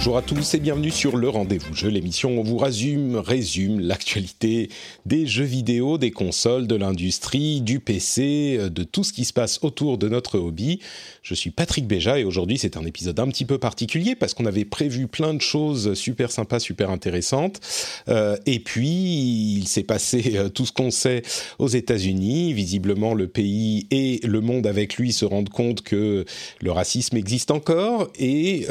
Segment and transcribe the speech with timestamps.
[0.00, 3.80] Bonjour à tous et bienvenue sur le rendez-vous jeu, l'émission où on vous résume, résume
[3.80, 4.70] l'actualité
[5.04, 9.34] des jeux vidéo, des consoles, de l'industrie, du PC, euh, de tout ce qui se
[9.34, 10.80] passe autour de notre hobby.
[11.22, 14.46] Je suis Patrick Béja et aujourd'hui c'est un épisode un petit peu particulier parce qu'on
[14.46, 17.60] avait prévu plein de choses super sympas, super intéressantes.
[18.08, 21.20] Euh, et puis il s'est passé euh, tout ce qu'on sait
[21.58, 22.54] aux États-Unis.
[22.54, 26.24] Visiblement le pays et le monde avec lui se rendent compte que
[26.62, 28.66] le racisme existe encore et,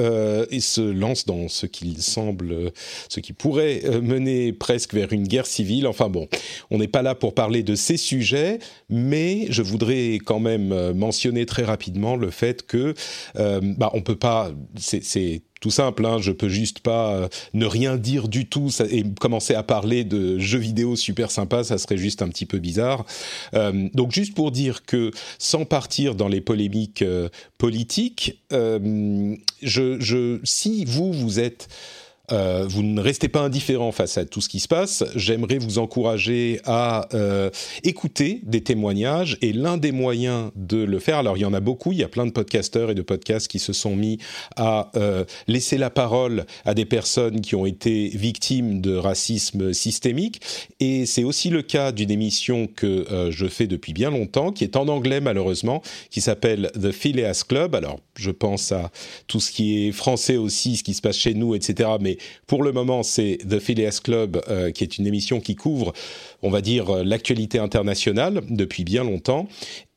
[0.50, 2.72] et se lancent dans ce qu'il semble,
[3.10, 5.88] ce qui pourrait euh, mener presque vers une guerre civile.
[5.88, 6.28] Enfin bon,
[6.72, 10.94] on n'est pas là pour parler de ces sujets, mais je voudrais quand même euh,
[10.94, 12.94] mentionner très rapidement le fait que
[13.38, 17.66] euh, bah, on peut pas, c'est tout simple, hein, je peux juste pas euh, ne
[17.66, 21.78] rien dire du tout ça, et commencer à parler de jeux vidéo super sympas, ça
[21.78, 23.06] serait juste un petit peu bizarre.
[23.54, 30.86] Euh, donc juste pour dire que sans partir dans les polémiques euh, politiques, je, si
[30.86, 31.68] vous vous êtes
[32.32, 35.04] euh, vous ne restez pas indifférent face à tout ce qui se passe.
[35.16, 37.50] J'aimerais vous encourager à euh,
[37.84, 41.60] écouter des témoignages et l'un des moyens de le faire, alors il y en a
[41.60, 44.20] beaucoup, il y a plein de podcasteurs et de podcasts qui se sont mis
[44.56, 50.42] à euh, laisser la parole à des personnes qui ont été victimes de racisme systémique
[50.80, 54.76] et c'est aussi le cas d'une émission que je fais depuis bien longtemps, qui est
[54.76, 57.76] en anglais malheureusement, qui s'appelle The Phileas Club.
[57.76, 58.92] Alors je pense à
[59.28, 61.90] tout ce qui est français aussi, ce qui se passe chez nous, etc.
[62.00, 62.18] Mais
[62.48, 65.94] pour le moment, c'est The Phileas Club, euh, qui est une émission qui couvre,
[66.42, 69.48] on va dire, euh, l'actualité internationale depuis bien longtemps.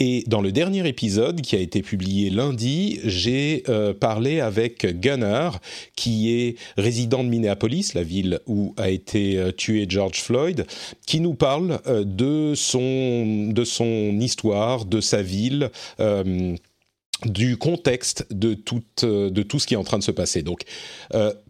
[0.01, 5.51] Et dans le dernier épisode, qui a été publié lundi, j'ai euh, parlé avec Gunner,
[5.97, 10.67] qui est résident de Minneapolis, la ville où a été tué George Floyd,
[11.07, 15.71] qui nous parle de son de son histoire, de sa ville.
[17.25, 20.43] Du contexte de tout, de tout ce qui est en train de se passer.
[20.43, 20.63] Donc,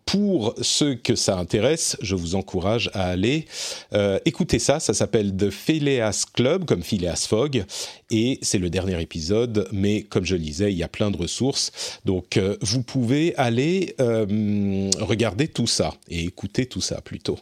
[0.04, 3.46] pour ceux que ça intéresse, je vous encourage à aller
[3.92, 4.80] euh, écouter ça.
[4.80, 7.64] Ça s'appelle The Phileas Club, comme Phileas Fogg,
[8.10, 9.68] et c'est le dernier épisode.
[9.72, 11.72] Mais comme je le disais, il y a plein de ressources,
[12.04, 17.38] donc euh, vous pouvez aller euh, regarder tout ça et écouter tout ça plutôt.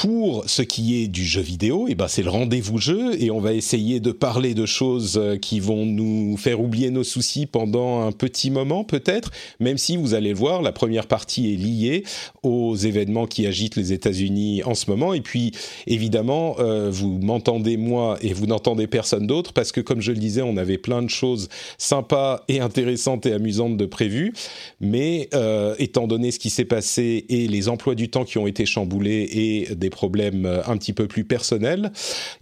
[0.00, 3.38] Pour ce qui est du jeu vidéo, eh ben c'est le rendez-vous jeu et on
[3.38, 8.00] va essayer de parler de choses euh, qui vont nous faire oublier nos soucis pendant
[8.00, 12.04] un petit moment peut-être, même si vous allez le voir, la première partie est liée
[12.42, 15.12] aux événements qui agitent les États-Unis en ce moment.
[15.12, 15.52] Et puis
[15.86, 20.18] évidemment euh, vous m'entendez moi et vous n'entendez personne d'autre parce que comme je le
[20.18, 24.32] disais, on avait plein de choses sympas et intéressantes et amusantes de prévues,
[24.80, 28.46] mais euh, étant donné ce qui s'est passé et les emplois du temps qui ont
[28.46, 31.92] été chamboulés et des problèmes euh, un petit peu plus personnels,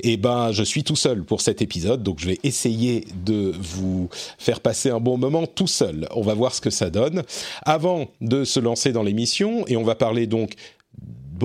[0.00, 4.09] et ben je suis tout seul pour cet épisode, donc je vais essayer de vous
[4.38, 6.06] faire passer un bon moment tout seul.
[6.14, 7.22] On va voir ce que ça donne.
[7.62, 10.54] Avant de se lancer dans l'émission, et on va parler donc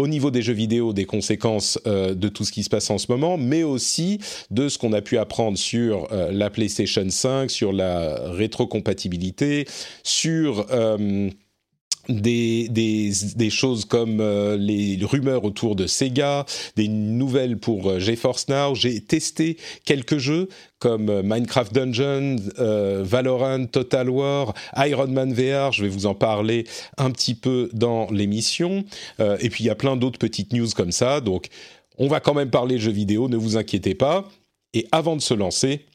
[0.01, 2.97] au niveau des jeux vidéo, des conséquences euh, de tout ce qui se passe en
[2.97, 4.19] ce moment, mais aussi
[4.51, 9.67] de ce qu'on a pu apprendre sur euh, la PlayStation 5, sur la rétrocompatibilité,
[10.03, 10.65] sur
[12.09, 17.99] des, des, des, choses comme euh, les rumeurs autour de Sega, des nouvelles pour euh,
[17.99, 18.75] GeForce Now.
[18.75, 20.49] J'ai testé quelques jeux
[20.79, 25.71] comme euh, Minecraft Dungeon, euh, Valorant, Total War, Iron Man VR.
[25.71, 26.65] Je vais vous en parler
[26.97, 28.83] un petit peu dans l'émission.
[29.19, 31.21] Et puis il y a plein d'autres petites news comme ça.
[31.21, 31.47] Donc
[31.97, 34.29] on va quand même parler jeux vidéo, ne vous inquiétez pas.
[34.73, 35.85] Et avant de se lancer,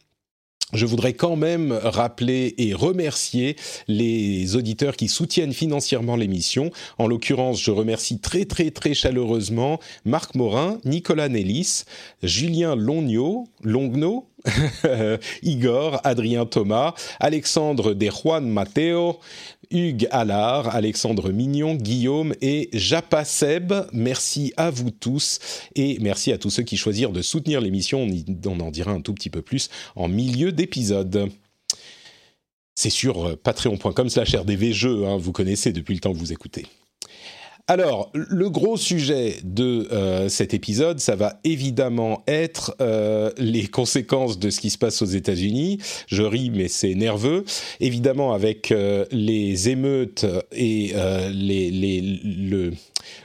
[0.73, 3.57] je voudrais quand même rappeler et remercier
[3.87, 6.71] les auditeurs qui soutiennent financièrement l'émission.
[6.99, 11.85] En l'occurrence, je remercie très très très chaleureusement Marc Morin, Nicolas Nellis,
[12.23, 14.27] Julien Longno, Longno,
[15.43, 19.19] Igor, Adrien Thomas, Alexandre De Juan Mateo,
[19.71, 23.73] Hugues Allard, Alexandre Mignon, Guillaume et Japa Seb.
[23.93, 25.39] Merci à vous tous
[25.75, 28.07] et merci à tous ceux qui choisirent de soutenir l'émission.
[28.47, 31.29] On en dira un tout petit peu plus en milieu d'épisode.
[32.75, 36.67] C'est sur patreon.com slash rdvjeux, hein, vous connaissez depuis le temps que vous écoutez.
[37.71, 44.39] Alors, le gros sujet de euh, cet épisode, ça va évidemment être euh, les conséquences
[44.39, 45.79] de ce qui se passe aux États-Unis.
[46.07, 47.45] Je ris, mais c'est nerveux.
[47.81, 50.95] Évidemment, avec euh, les émeutes et
[51.31, 52.73] les, les, le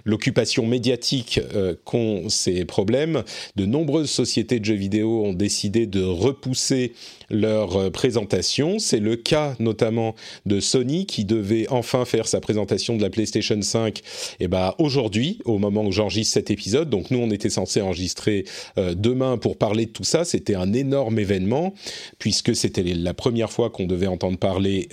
[0.06, 3.24] l'occupation médiatique euh, qu'ont ces problèmes,
[3.56, 6.94] de nombreuses sociétés de jeux vidéo ont décidé de repousser
[7.30, 8.80] leur euh, présentation.
[8.80, 10.16] C'est le cas notamment
[10.46, 14.02] de Sony qui devait enfin faire sa présentation de la PlayStation 5
[14.40, 16.90] et ben aujourd'hui, au moment où j'enregistre cet épisode.
[16.90, 18.46] Donc nous, on était censé enregistrer
[18.78, 20.26] euh, demain pour parler de tout ça.
[20.26, 21.74] C'était un énorme événement
[22.20, 24.88] puisque c'était la première fois qu'on devait entendre parler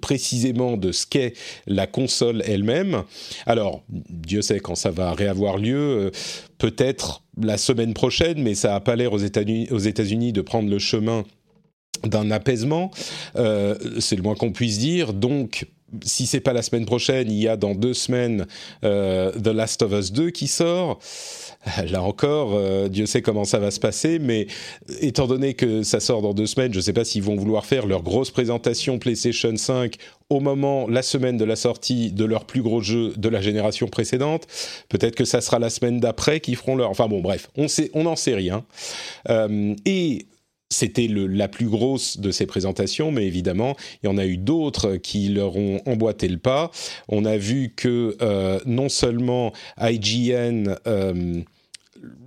[0.00, 1.34] précisément de ce qu'est
[1.66, 3.04] la console elle-même.
[3.46, 3.82] Alors,
[4.30, 5.76] Dieu sait quand ça va réavoir lieu.
[5.76, 6.10] Euh,
[6.58, 11.24] peut-être la semaine prochaine, mais ça n'a pas l'air aux États-Unis de prendre le chemin
[12.04, 12.92] d'un apaisement.
[13.34, 15.12] Euh, c'est le moins qu'on puisse dire.
[15.12, 15.66] Donc,
[16.04, 18.46] si c'est pas la semaine prochaine, il y a dans deux semaines
[18.84, 21.00] euh, The Last of Us 2 qui sort.
[21.90, 24.46] Là encore, Dieu sait comment ça va se passer, mais
[25.00, 27.66] étant donné que ça sort dans deux semaines, je ne sais pas s'ils vont vouloir
[27.66, 29.96] faire leur grosse présentation PlayStation 5
[30.30, 33.88] au moment, la semaine de la sortie de leur plus gros jeu de la génération
[33.88, 34.46] précédente.
[34.88, 36.88] Peut-être que ça sera la semaine d'après qu'ils feront leur.
[36.88, 38.64] Enfin bon, bref, on n'en sait rien.
[39.28, 40.26] Euh, et
[40.70, 44.96] c'était la plus grosse de ces présentations, mais évidemment, il y en a eu d'autres
[44.96, 46.70] qui leur ont emboîté le pas.
[47.08, 51.42] On a vu que euh, non seulement IGN euh,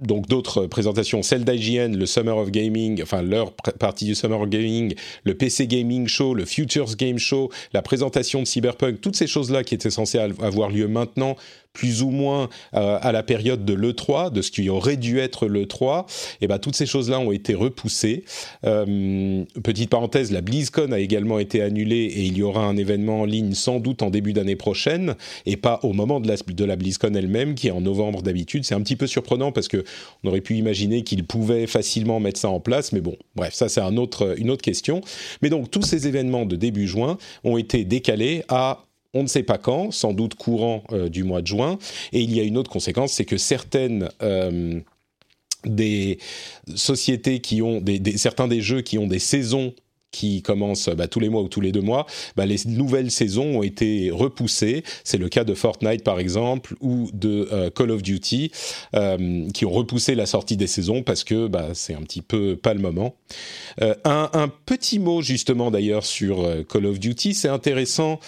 [0.02, 4.50] donc d'autres présentations, celle d'IGN, le Summer of Gaming, enfin leur partie du Summer of
[4.50, 4.94] Gaming,
[5.24, 9.64] le PC Gaming Show, le Futures Game Show, la présentation de Cyberpunk, toutes ces choses-là
[9.64, 11.36] qui étaient censées avoir lieu maintenant
[11.74, 15.48] plus ou moins euh, à la période de l'E3, de ce qui aurait dû être
[15.48, 16.06] l'E3,
[16.42, 18.24] et ben toutes ces choses-là ont été repoussées.
[18.66, 23.22] Euh, petite parenthèse, la BlizzCon a également été annulée et il y aura un événement
[23.22, 25.16] en ligne sans doute en début d'année prochaine
[25.46, 28.66] et pas au moment de la, de la BlizzCon elle-même qui est en novembre d'habitude.
[28.66, 29.84] C'est un petit peu surprenant parce que
[30.24, 33.68] on aurait pu imaginer qu'ils pouvaient facilement mettre ça en place, mais bon, bref, ça
[33.68, 35.02] c'est un autre, une autre question.
[35.42, 39.44] Mais donc tous ces événements de début juin ont été décalés à on ne sait
[39.44, 41.78] pas quand, sans doute courant euh, du mois de juin.
[42.12, 44.80] Et il y a une autre conséquence, c'est que certaines euh,
[45.66, 46.18] des
[46.76, 49.74] sociétés qui ont des, certains des jeux qui ont des saisons
[50.14, 52.06] qui commence bah, tous les mois ou tous les deux mois,
[52.38, 54.84] bah, les nouvelles saisons ont été repoussées.
[55.04, 58.52] C'est le cas de Fortnite par exemple ou de euh, Call of Duty
[58.96, 62.56] euh, qui ont repoussé la sortie des saisons parce que bah, c'est un petit peu
[62.56, 63.16] pas le moment.
[63.82, 68.20] Euh, un, petit mot justement d'ailleurs sur Call of Duty, c'est intéressant.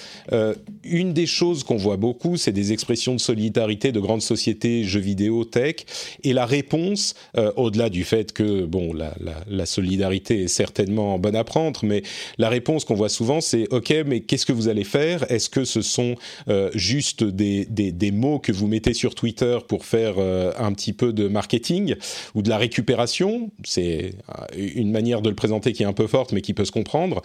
[0.83, 4.99] Une des choses qu'on voit beaucoup, c'est des expressions de solidarité de grandes sociétés jeux
[4.99, 5.75] vidéo, tech,
[6.23, 7.13] et la réponse,
[7.55, 9.13] au-delà du fait que bon la,
[9.47, 12.03] la solidarité est certainement bonne à prendre mais
[12.37, 15.29] la réponse qu'on voit souvent, c'est OK, mais qu'est-ce que vous allez faire?
[15.31, 16.15] Est-ce que ce sont
[16.47, 20.93] euh, juste des, des, mots que vous mettez sur Twitter pour faire euh, un petit
[20.93, 21.95] peu de marketing
[22.33, 23.51] ou de la récupération?
[23.63, 26.65] C'est euh, une manière de le présenter qui est un peu forte, mais qui peut
[26.65, 27.21] se comprendre.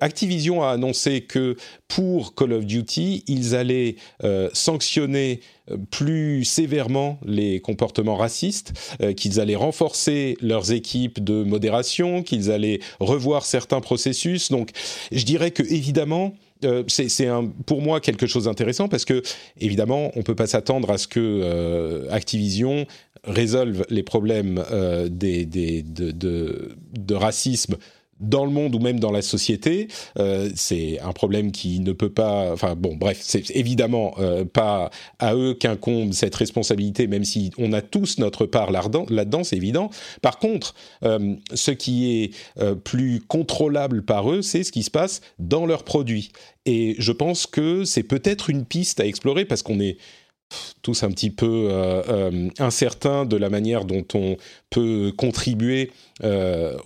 [0.00, 1.56] Activision a annoncé que
[1.88, 3.96] pour Call of Duty, ils allaient
[4.52, 5.40] sanctionner
[5.90, 8.72] plus sévèrement les comportements racistes,
[9.02, 14.50] euh, qu'ils allaient renforcer leurs équipes de modération, qu'ils allaient revoir certains processus.
[14.50, 14.70] Donc,
[15.10, 16.34] je dirais que évidemment,
[16.64, 17.28] euh, c'est
[17.66, 19.22] pour moi quelque chose d'intéressant parce que
[19.60, 22.86] évidemment on peut pas s'attendre à ce que euh, Activision
[23.24, 24.62] résolve les problèmes
[25.10, 25.54] de,
[27.14, 27.76] racisme
[28.20, 32.10] dans le monde ou même dans la société, euh, c'est un problème qui ne peut
[32.10, 32.52] pas.
[32.52, 37.72] Enfin bon, bref, c'est évidemment euh, pas à eux qu'incombe cette responsabilité, même si on
[37.72, 39.90] a tous notre part là-dedans, c'est évident.
[40.22, 42.30] Par contre, euh, ce qui est
[42.84, 46.30] plus contrôlable par eux, c'est ce qui se passe dans leurs produits.
[46.66, 49.98] Et je pense que c'est peut-être une piste à explorer parce qu'on est
[50.82, 51.70] tous un petit peu
[52.58, 54.36] incertains de la manière dont on
[54.70, 55.90] peut contribuer
[56.22, 56.76] euh,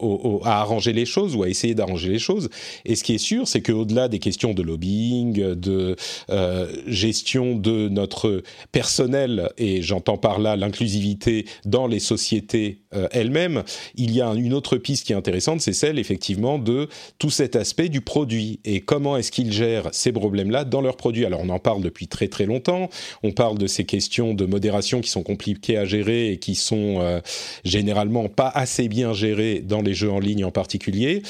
[0.44, 2.48] à arranger les choses ou à essayer d'arranger les choses.
[2.86, 5.96] Et ce qui est sûr, c'est qu'au-delà des questions de lobbying, de
[6.30, 8.42] euh, gestion de notre
[8.72, 13.64] personnel, et j'entends par là l'inclusivité dans les sociétés euh, elles-mêmes,
[13.96, 17.54] il y a une autre piste qui est intéressante, c'est celle effectivement de tout cet
[17.54, 21.26] aspect du produit et comment est-ce qu'ils gèrent ces problèmes-là dans leurs produits?
[21.26, 22.88] Alors on en parle depuis très très longtemps,
[23.22, 27.20] on parle de ces questions de modération qui sont compliquées à gérer et qui sont
[27.64, 31.22] généralement pas assez bien géré dans les jeux en ligne en particulier.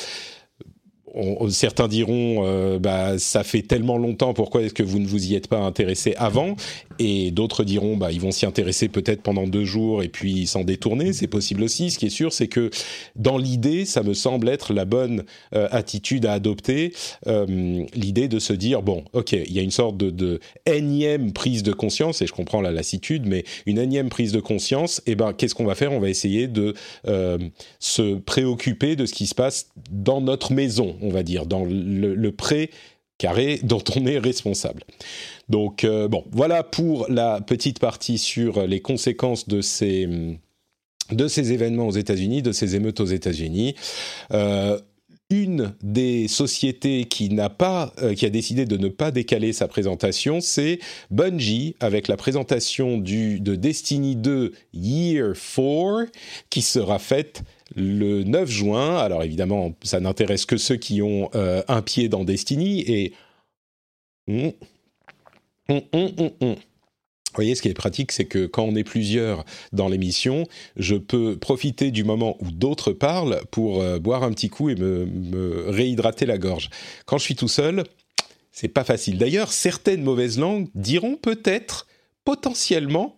[1.50, 5.34] Certains diront, euh, bah, ça fait tellement longtemps, pourquoi est-ce que vous ne vous y
[5.34, 6.56] êtes pas intéressé avant?
[6.98, 10.64] Et d'autres diront, bah, ils vont s'y intéresser peut-être pendant deux jours et puis s'en
[10.64, 11.12] détourner.
[11.12, 11.90] C'est possible aussi.
[11.90, 12.70] Ce qui est sûr, c'est que
[13.16, 16.92] dans l'idée, ça me semble être la bonne euh, attitude à adopter.
[17.26, 21.32] Euh, l'idée de se dire, bon, ok, il y a une sorte de, de, énième
[21.32, 25.12] prise de conscience, et je comprends la lassitude, mais une énième prise de conscience, et
[25.12, 25.92] eh ben, qu'est-ce qu'on va faire?
[25.92, 26.74] On va essayer de
[27.78, 32.30] se préoccuper de ce qui se passe dans notre maison, on va dire, dans le,
[32.32, 32.70] pré
[33.18, 34.84] carré dont on est responsable.
[35.48, 40.38] Donc euh, bon, voilà pour la petite partie sur les conséquences de ces
[41.10, 43.74] de ces événements aux États-Unis, de ces émeutes aux États-Unis.
[44.32, 44.78] Euh,
[45.30, 50.40] une des sociétés qui n'a pas, euh, a décidé de ne pas décaler sa présentation,
[50.40, 50.78] c'est
[51.10, 56.06] Bungie avec la présentation du de Destiny 2 Year 4
[56.48, 57.42] qui sera faite
[57.74, 58.96] le 9 juin.
[58.96, 63.12] Alors évidemment, ça n'intéresse que ceux qui ont euh, un pied dans Destiny et
[64.28, 64.52] hum,
[65.68, 66.56] hum, hum,
[67.38, 70.46] vous voyez, ce qui est pratique, c'est que quand on est plusieurs dans l'émission,
[70.76, 74.74] je peux profiter du moment où d'autres parlent pour euh, boire un petit coup et
[74.74, 76.70] me, me, réhydrater la gorge.
[77.04, 77.84] Quand je suis tout seul,
[78.50, 79.18] c'est pas facile.
[79.18, 81.86] D'ailleurs, certaines mauvaises langues diront peut-être,
[82.24, 83.14] potentiellement,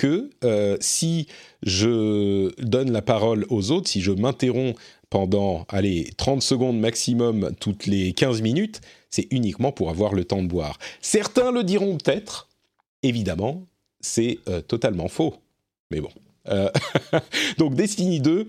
[0.00, 1.26] que euh, si
[1.62, 4.80] je donne la parole aux autres, si je m'interromps
[5.10, 8.80] pendant, allez, 30 secondes maximum toutes les 15 minutes,
[9.10, 10.78] c'est uniquement pour avoir le temps de boire.
[11.02, 12.48] Certains le diront peut-être,
[13.02, 13.66] évidemment,
[14.00, 15.34] c'est euh, totalement faux.
[15.90, 16.12] Mais bon.
[16.48, 16.70] Euh,
[17.58, 18.48] donc Destiny 2,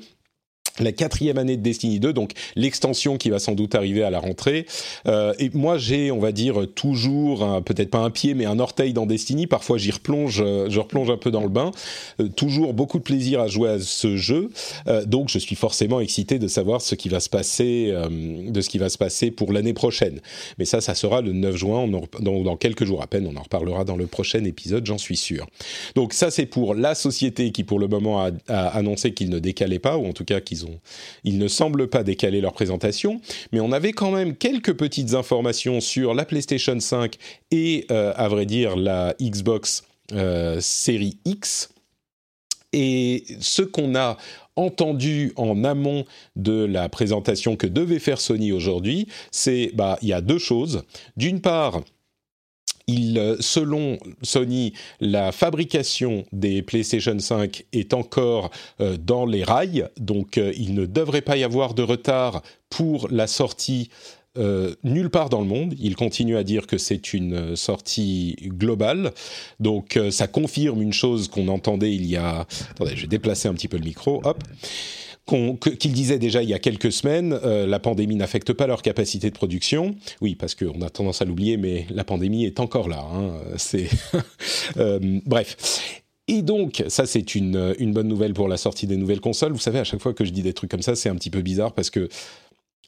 [0.80, 4.20] la quatrième année de Destiny 2, donc l'extension qui va sans doute arriver à la
[4.20, 4.66] rentrée.
[5.08, 8.94] Euh, et moi, j'ai, on va dire, toujours, peut-être pas un pied, mais un orteil
[8.94, 9.48] dans Destiny.
[9.48, 11.72] Parfois, j'y replonge, euh, je replonge un peu dans le bain.
[12.20, 14.50] Euh, toujours beaucoup de plaisir à jouer à ce jeu.
[14.88, 18.08] Euh, donc, je suis forcément excité de savoir ce qui va se passer, euh,
[18.50, 20.20] de ce qui va se passer pour l'année prochaine.
[20.58, 23.28] Mais ça, ça sera le 9 juin, en, dans, quelques jours à peine.
[23.28, 25.48] On en reparlera dans le prochain épisode, j'en suis sûr.
[25.96, 29.40] Donc, ça, c'est pour la société qui, pour le moment, a, a annoncé qu'il ne
[29.40, 30.61] décalait pas, ou en tout cas qu'ils
[31.24, 35.82] ils ne semblent pas décaler leur présentation, mais on avait quand même quelques petites informations
[35.82, 37.15] sur la PlayStation 5
[37.51, 41.70] et, euh, à vrai dire, la Xbox euh, série X.
[42.74, 44.18] Et ce qu'on a
[44.56, 50.13] entendu en amont de la présentation que devait faire Sony aujourd'hui, c'est bah il y
[50.13, 50.84] a deux choses.
[51.18, 51.82] D'une part,
[52.90, 60.38] euh, selon Sony, la fabrication des PlayStation 5 est encore euh, dans les rails, donc
[60.38, 63.90] euh, il ne devrait pas y avoir de retard pour la sortie
[64.86, 65.76] nulle part dans le monde.
[65.78, 69.12] Il continue à dire que c'est une sortie globale.
[69.60, 72.48] Donc ça confirme une chose qu'on entendait il y a...
[72.70, 74.22] Attendez, je vais déplacer un petit peu le micro.
[74.24, 74.42] Hop
[75.25, 79.30] qu'ils disaient déjà il y a quelques semaines, euh, la pandémie n'affecte pas leur capacité
[79.30, 79.96] de production.
[80.20, 83.06] Oui, parce qu'on a tendance à l'oublier, mais la pandémie est encore là.
[83.13, 83.32] Hein.
[83.58, 83.88] C'est
[84.78, 86.01] euh, bref.
[86.28, 89.51] Et donc, ça c'est une, une bonne nouvelle pour la sortie des nouvelles consoles.
[89.51, 91.30] Vous savez, à chaque fois que je dis des trucs comme ça, c'est un petit
[91.30, 92.10] peu bizarre parce que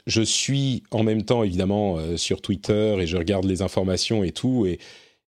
[0.07, 4.31] je suis en même temps évidemment euh, sur Twitter et je regarde les informations et
[4.31, 4.79] tout, et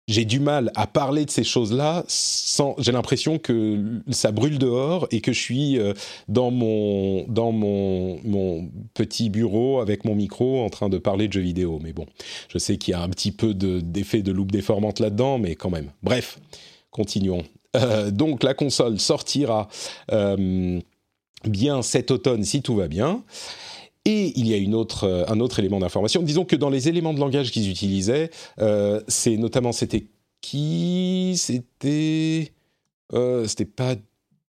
[0.07, 2.75] j'ai du mal à parler de ces choses-là sans.
[2.79, 5.95] J'ai l'impression que ça brûle dehors et que je suis euh,
[6.29, 11.33] dans mon dans mon mon petit bureau avec mon micro en train de parler de
[11.33, 11.81] jeux vidéo.
[11.83, 12.07] Mais bon,
[12.49, 15.71] je sais qu'il y a un petit peu d'effet de, loupe déformante là-dedans, mais quand
[15.71, 15.91] même.
[16.03, 16.39] Bref,
[16.91, 17.43] continuons.
[17.77, 19.69] Euh, donc la console sortira
[20.13, 20.81] euh,
[21.45, 23.23] bien cet automne si tout va bien.
[24.07, 26.23] Et il y a une autre, euh, un autre élément d'information.
[26.23, 28.31] Disons que dans les éléments de langage qu'ils utilisaient,
[28.61, 30.07] euh, c'est notamment c'était
[30.45, 31.35] qui?
[31.39, 32.53] C'était
[33.15, 33.97] euh, c'était pas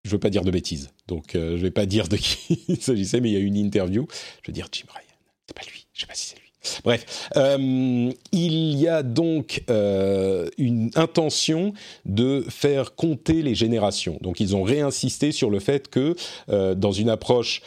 [0.04, 2.80] je veux pas dire de bêtises, donc euh, je vais pas dire de qui il
[2.80, 4.06] s'agissait, mais il y a une interview.
[4.42, 6.42] Je veux dire Jim Ryan, c'est pas lui, je sais pas si c'est lui.
[6.84, 9.62] Bref, euh, il y a donc
[10.58, 11.72] une intention
[12.04, 14.18] de faire compter les générations.
[14.20, 16.16] Donc ils ont réinsisté sur le fait que
[16.48, 17.62] dans une approche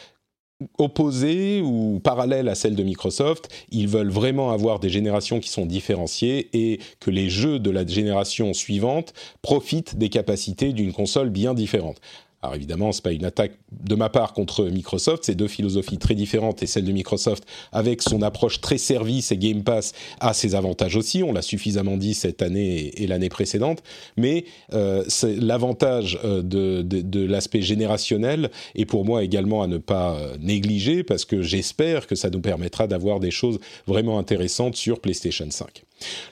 [0.78, 5.66] opposée ou parallèle à celle de Microsoft, ils veulent vraiment avoir des générations qui sont
[5.66, 11.54] différenciées et que les jeux de la génération suivante profitent des capacités d'une console bien
[11.54, 12.02] différente.
[12.42, 16.16] Alors évidemment, c'est pas une attaque de ma part contre Microsoft, c'est deux philosophies très
[16.16, 17.44] différentes et celle de Microsoft
[17.74, 21.98] avec son approche très service et Game Pass a ses avantages aussi, on l'a suffisamment
[21.98, 23.84] dit cette année et, l'année précédente,
[24.16, 29.78] mais euh, l'avantage euh, de, de, de l'aspect générationnel est pour moi également à ne
[29.78, 34.78] pas euh, négliger parce que j'espère que ça nous permettra d'avoir des choses vraiment intéressantes
[34.78, 35.84] sur PlayStation 5.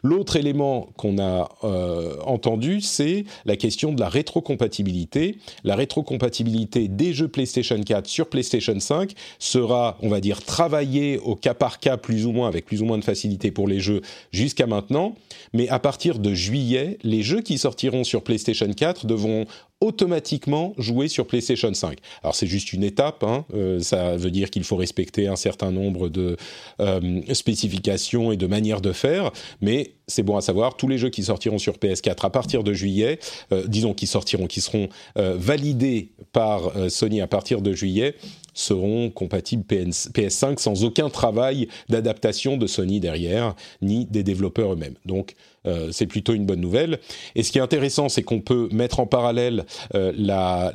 [0.03, 5.37] L'autre élément qu'on a euh, entendu, c'est la question de la rétrocompatibilité.
[5.63, 11.35] La rétrocompatibilité des jeux PlayStation 4 sur PlayStation 5 sera, on va dire, travaillée au
[11.35, 14.01] cas par cas plus ou moins, avec plus ou moins de facilité pour les jeux
[14.31, 15.15] jusqu'à maintenant.
[15.53, 19.45] Mais à partir de juillet, les jeux qui sortiront sur PlayStation 4 devront
[19.79, 21.99] automatiquement jouer sur PlayStation 5.
[22.23, 23.45] Alors c'est juste une étape, hein.
[23.53, 26.35] euh, ça veut dire qu'il faut respecter un certain nombre de
[26.79, 29.31] euh, spécifications et de manières de faire,
[29.61, 32.73] mais c'est bon à savoir, tous les jeux qui sortiront sur PS4 à partir de
[32.73, 33.19] juillet,
[33.51, 38.15] euh, disons qui sortiront, qui seront validés par Sony à partir de juillet,
[38.57, 44.95] seront compatibles PS5 sans aucun travail d'adaptation de Sony derrière, ni des développeurs eux-mêmes.
[45.05, 45.35] Donc
[45.65, 46.99] euh, c'est plutôt une bonne nouvelle.
[47.35, 50.11] Et ce qui est intéressant, c'est qu'on peut mettre en parallèle euh,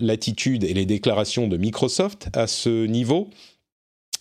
[0.00, 3.28] l'attitude et les déclarations de Microsoft à ce niveau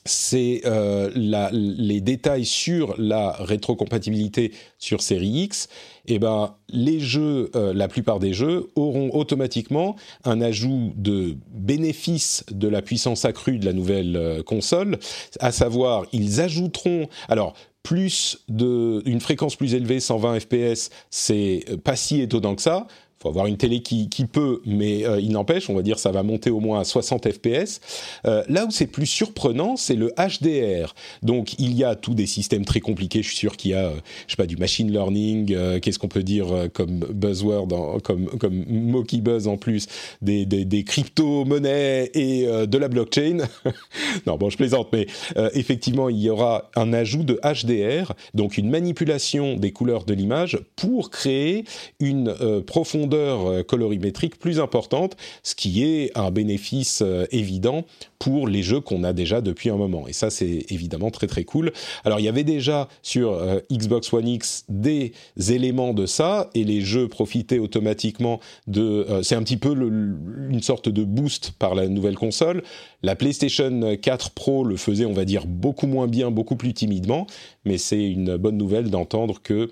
[0.06, 1.10] c'est euh,
[1.52, 5.70] les détails sur la rétrocompatibilité sur série X,
[6.08, 12.68] eh ben les jeux, la plupart des jeux auront automatiquement un ajout de bénéfice de
[12.68, 14.98] la puissance accrue de la nouvelle console,
[15.40, 17.54] à savoir ils ajouteront alors
[17.84, 22.88] plus de une fréquence plus élevée, 120 fps, c'est pas si étonnant que ça
[23.22, 26.12] faut avoir une télé qui, qui peut, mais euh, il n'empêche, on va dire ça
[26.12, 27.80] va monter au moins à 60 fps.
[28.26, 30.96] Euh, là où c'est plus surprenant, c'est le HDR.
[31.22, 33.22] Donc il y a tous des systèmes très compliqués.
[33.22, 35.56] Je suis sûr qu'il y a, euh, je sais pas, du machine learning.
[35.82, 39.88] Qu'est-ce qu'on peut dire comme buzzword, comme comme buzz en plus,
[40.22, 43.40] des, des, des crypto-monnaies et de la blockchain.
[44.26, 45.06] non, bon, je plaisante, mais
[45.54, 50.60] effectivement, il y aura un ajout de HDR, donc une manipulation des couleurs de l'image
[50.76, 51.66] pour créer
[52.00, 52.36] une
[52.66, 57.86] profondeur euh, colorimétrique plus importante, ce qui est un bénéfice euh, évident
[58.20, 60.08] pour les jeux qu'on a déjà depuis un moment.
[60.08, 61.72] Et ça, c'est évidemment très très cool.
[62.04, 65.14] Alors, il y avait déjà sur euh, Xbox One X des
[65.50, 69.06] éléments de ça, et les jeux profitaient automatiquement de...
[69.24, 72.64] c'est un petit peu une sorte de boost par la nouvelle console.
[73.04, 77.28] La PlayStation 4 Pro le faisait, on va dire, beaucoup moins bien, beaucoup plus timidement,
[77.66, 79.70] mais c'est une bonne nouvelle d'entendre que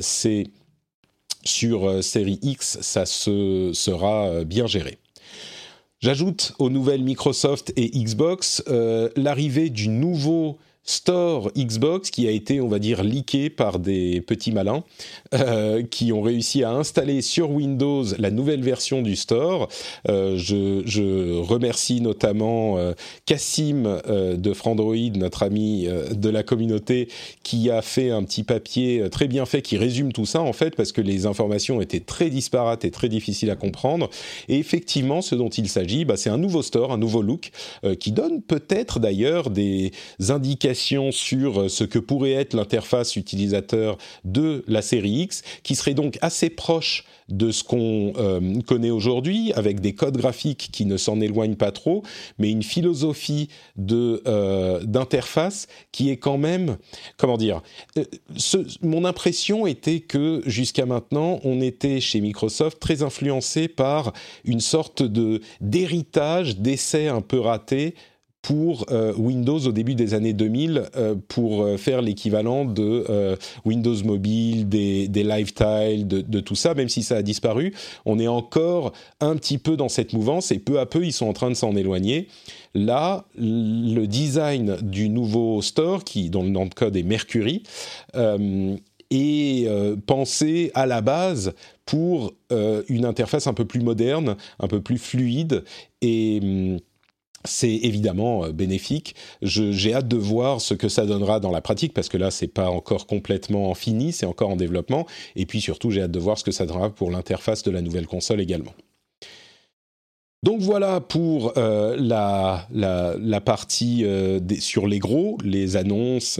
[0.00, 0.44] c'est
[1.46, 4.98] sur euh, série X, ça se, sera euh, bien géré.
[6.00, 12.60] J'ajoute aux nouvelles Microsoft et Xbox euh, l'arrivée du nouveau store Xbox qui a été,
[12.60, 14.84] on va dire, leaké par des petits malins
[15.34, 19.68] euh, qui ont réussi à installer sur Windows la nouvelle version du store.
[20.08, 22.92] Euh, je, je, remercie notamment euh,
[23.26, 27.08] Cassim euh, de Frandroid, notre ami euh, de la communauté,
[27.42, 30.52] qui a fait un petit papier euh, très bien fait qui résume tout ça en
[30.52, 34.08] fait parce que les informations étaient très disparates et très difficiles à comprendre.
[34.48, 37.50] Et effectivement, ce dont il s'agit, bah, c'est un nouveau store, un nouveau look
[37.98, 39.90] qui donne peut-être d'ailleurs des
[40.28, 40.75] indications
[41.10, 46.18] sur euh, ce que pourrait être l'interface utilisateur de la série X, qui serait donc
[46.20, 51.20] assez proche de ce qu'on euh, connaît aujourd'hui, avec des codes graphiques qui ne s'en
[51.20, 52.02] éloignent pas trop,
[52.38, 53.48] mais une philosophie
[53.90, 56.76] euh, d'interface qui est quand même,
[57.16, 57.62] comment dire,
[58.82, 64.12] mon impression était que jusqu'à maintenant, on était chez Microsoft très influencé par
[64.44, 67.94] une sorte de d'héritage d'essais un peu ratés
[68.46, 73.96] pour euh, Windows au début des années 2000 euh, pour euh, faire l'équivalent de Windows
[74.04, 77.74] Mobile, des, des de, de, tout ça, même si ça a disparu.
[78.04, 81.26] On est encore un petit peu dans cette mouvance et peu à peu ils sont
[81.26, 82.28] en train de s'en éloigner.
[82.72, 87.64] Là, le design du nouveau store, qui, dont le nom de code est Mercury,
[89.10, 89.68] est
[90.06, 91.52] pensé à la base
[91.84, 95.64] pour une interface un peu plus moderne, un peu plus fluide
[96.00, 96.78] et hum,
[97.46, 99.14] c'est évidemment euh, bénéfique.
[99.42, 102.46] J'ai hâte de voir ce que ça donnera dans la pratique parce que là, c'est
[102.46, 105.06] pas encore complètement fini, c'est encore en développement.
[105.34, 107.80] Et puis surtout, j'ai hâte de voir ce que ça donnera pour l'interface de la
[107.80, 108.72] nouvelle console également.
[110.42, 116.38] Donc voilà pour euh, la, partie euh, sur les gros, les annonces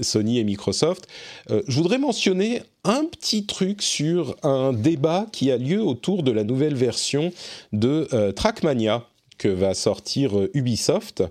[0.00, 1.06] Sony et Microsoft.
[1.48, 6.44] je voudrais mentionner un petit truc sur un débat qui a lieu autour de la
[6.44, 7.32] nouvelle version
[7.72, 9.09] de Trackmania
[9.40, 11.24] que va sortir euh, Ubisoft.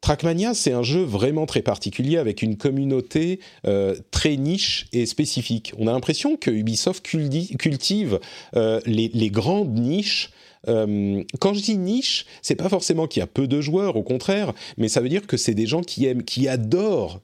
[0.00, 5.74] Trackmania, c'est un jeu vraiment très particulier avec une communauté euh, très niche et spécifique.
[5.76, 8.18] On a l'impression que Ubisoft cultive
[8.56, 10.30] euh, les, grandes niches.
[10.66, 14.54] quand je dis niche, c'est pas forcément qu'il y a peu de joueurs, au contraire,
[14.78, 17.20] mais ça veut dire que c'est des gens qui aiment, qui adorent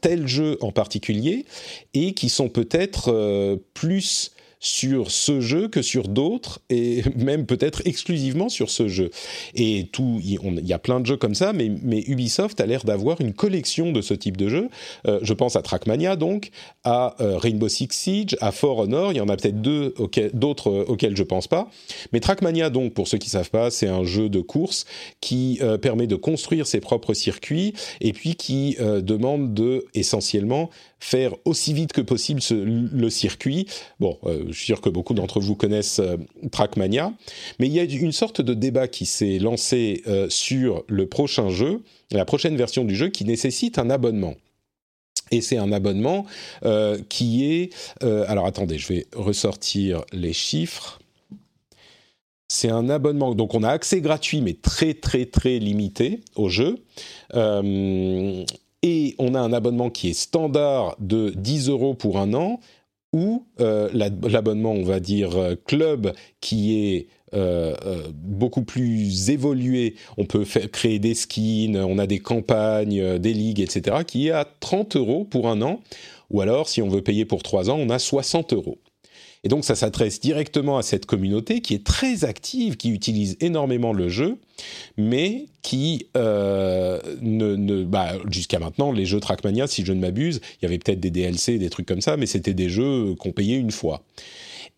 [0.00, 1.44] tel jeu en particulier
[1.94, 8.48] et qui sont peut-être plus sur ce jeu que sur d'autres, et même peut-être exclusivement
[8.48, 9.10] sur ce jeu.
[9.54, 12.84] Et tout, il y a plein de jeux comme ça, mais, mais Ubisoft a l'air
[12.84, 14.68] d'avoir une collection de ce type de jeux.
[15.06, 16.50] Euh, je pense à Trackmania, donc,
[16.84, 19.94] à euh, Rainbow Six Siege, à For Honor, il y en a peut-être deux
[20.32, 21.68] d'autres euh, auxquels je pense pas.
[22.12, 24.84] Mais Trackmania, donc, pour ceux qui savent pas, c'est un jeu de course
[25.20, 31.72] qui permet de construire ses propres circuits et puis qui demande de, essentiellement, faire aussi
[31.72, 33.66] vite que possible le circuit.
[34.00, 36.16] Bon, euh, je suis sûr que beaucoup d'entre vous connaissent euh,
[36.50, 37.12] Trackmania,
[37.58, 41.50] mais il y a une sorte de débat qui s'est lancé euh, sur le prochain
[41.50, 44.34] jeu, la prochaine version du jeu qui nécessite un abonnement.
[45.30, 46.24] Et c'est un abonnement
[47.10, 47.74] qui est...
[48.00, 51.00] alors attendez, je vais ressortir les chiffres.
[52.48, 56.78] C'est un abonnement, donc on a accès gratuit mais très très très limité au jeu
[58.82, 62.60] et on a un abonnement qui est standard de 10 euros pour un an,
[63.12, 67.74] ou euh, l'abonnement, on va dire, euh, club, qui est euh,
[68.12, 69.94] beaucoup plus évolué.
[70.16, 74.32] On peut faire, créer des skins, on a des campagnes, des ligues, etc., qui est
[74.32, 75.80] à 30 euros pour un an.
[76.30, 78.78] Ou alors, si on veut payer pour 3 ans, on a 60 euros.
[79.44, 83.92] Et donc ça s'adresse directement à cette communauté qui est très active, qui utilise énormément
[83.92, 84.36] le jeu,
[84.96, 90.64] mais qui euh, ne, bah, jusqu'à maintenant les jeux Trackmania, si je ne m'abuse, il
[90.64, 93.56] y avait peut-être des DLC, des trucs comme ça, mais c'était des jeux qu'on payait
[93.56, 94.02] une fois.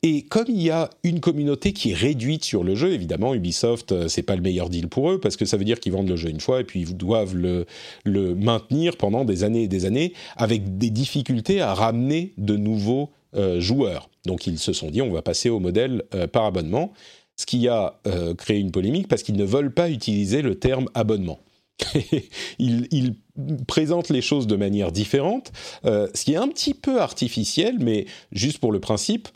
[0.03, 3.93] Et comme il y a une communauté qui est réduite sur le jeu, évidemment, Ubisoft,
[3.93, 6.09] euh, c'est pas le meilleur deal pour eux parce que ça veut dire qu'ils vendent
[6.09, 7.67] le jeu une fois et puis ils doivent le,
[8.07, 13.20] maintenir pendant des années et des années avec des difficultés à ramener de nouveaux euh,
[13.35, 14.09] joueurs.
[14.27, 16.93] Donc ils se sont dit on va passer au modèle euh, par abonnement,
[17.37, 20.89] ce qui a euh, créé une polémique parce qu'ils ne veulent pas utiliser le terme
[20.95, 21.39] abonnement.
[22.59, 23.15] ils,
[23.67, 25.51] présentent les choses de manière différente,
[25.83, 29.29] ce qui est un petit peu artificiel, mais juste pour le principe,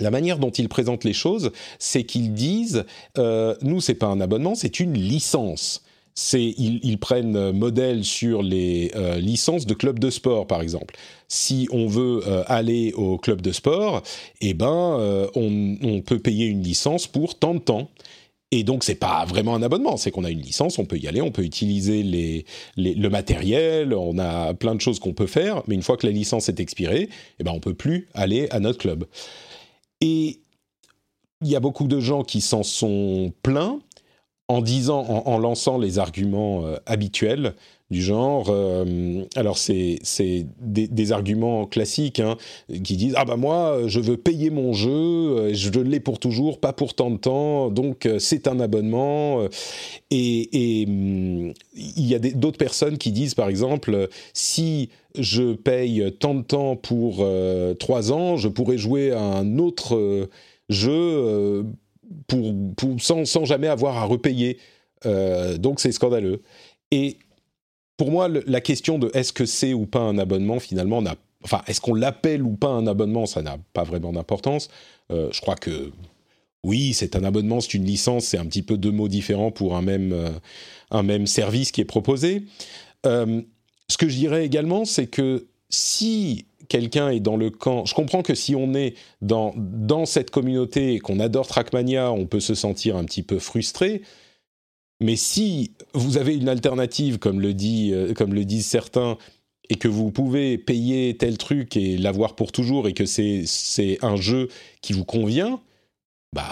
[0.00, 2.84] la manière dont ils présentent les choses, c'est qu'ils disent
[3.18, 5.82] euh, nous c'est pas un abonnement, c'est une licence
[6.20, 10.96] c'est ils, prennent modèle sur les euh, licences de clubs de sport, par exemple.
[11.28, 14.02] Si on veut euh, aller au club de sport,
[14.40, 17.88] eh ben, euh, on, peut payer une licence pour tant de temps.
[18.50, 21.06] Et donc c'est pas vraiment un abonnement, c'est qu'on a une licence, on peut y
[21.06, 22.02] aller, on peut utiliser
[22.76, 26.12] le matériel, on a plein de choses qu'on peut faire, mais une fois que la
[26.12, 29.04] licence est expirée, eh ben on peut plus aller à notre club.
[30.00, 30.40] Et
[31.42, 33.78] il y a beaucoup de gens qui s'en sont plaints
[34.50, 37.54] en disant, en, lançant les arguments euh, habituels
[37.90, 42.36] du genre, euh, alors c'est c'est des, arguments classiques hein,
[42.84, 46.60] qui disent ah bah moi je veux payer mon jeu, euh, je l'ai pour toujours,
[46.60, 49.46] pas pour tant de temps, donc c'est un abonnement.
[50.10, 56.34] Et, hum, il y a d'autres personnes qui disent par exemple si je paye tant
[56.34, 57.26] de temps pour
[57.78, 60.28] trois ans, je pourrais jouer à un autre
[60.68, 61.64] jeu
[62.98, 64.58] sans, jamais avoir à repayer.
[65.06, 66.42] Euh, donc c'est scandaleux.
[66.90, 67.18] Et
[67.96, 71.62] pour moi, la question de est-ce que c'est ou pas un abonnement, finalement, n'a enfin,
[71.66, 74.68] est-ce qu'on l'appelle ou pas un abonnement, ça n'a pas vraiment d'importance.
[75.10, 75.92] Euh, je crois que
[76.64, 79.76] oui, c'est un abonnement, c'est une licence, c'est un petit peu deux mots différents pour
[79.76, 80.30] un même, euh,
[80.90, 82.44] un même service qui est proposé.
[83.04, 87.84] ce que je dirais également, c'est que si quelqu'un est dans le camp.
[87.84, 92.26] Je comprends que si on est dans, dans cette communauté et qu'on adore Trackmania, on
[92.26, 94.02] peut se sentir un petit peu frustré.
[95.00, 99.16] Mais si vous avez une alternative, comme le, dit, euh, comme le disent certains,
[99.70, 104.16] et que vous pouvez payer tel truc et l'avoir pour toujours, et que c'est un
[104.16, 104.48] jeu
[104.80, 105.60] qui vous convient,
[106.34, 106.44] bah,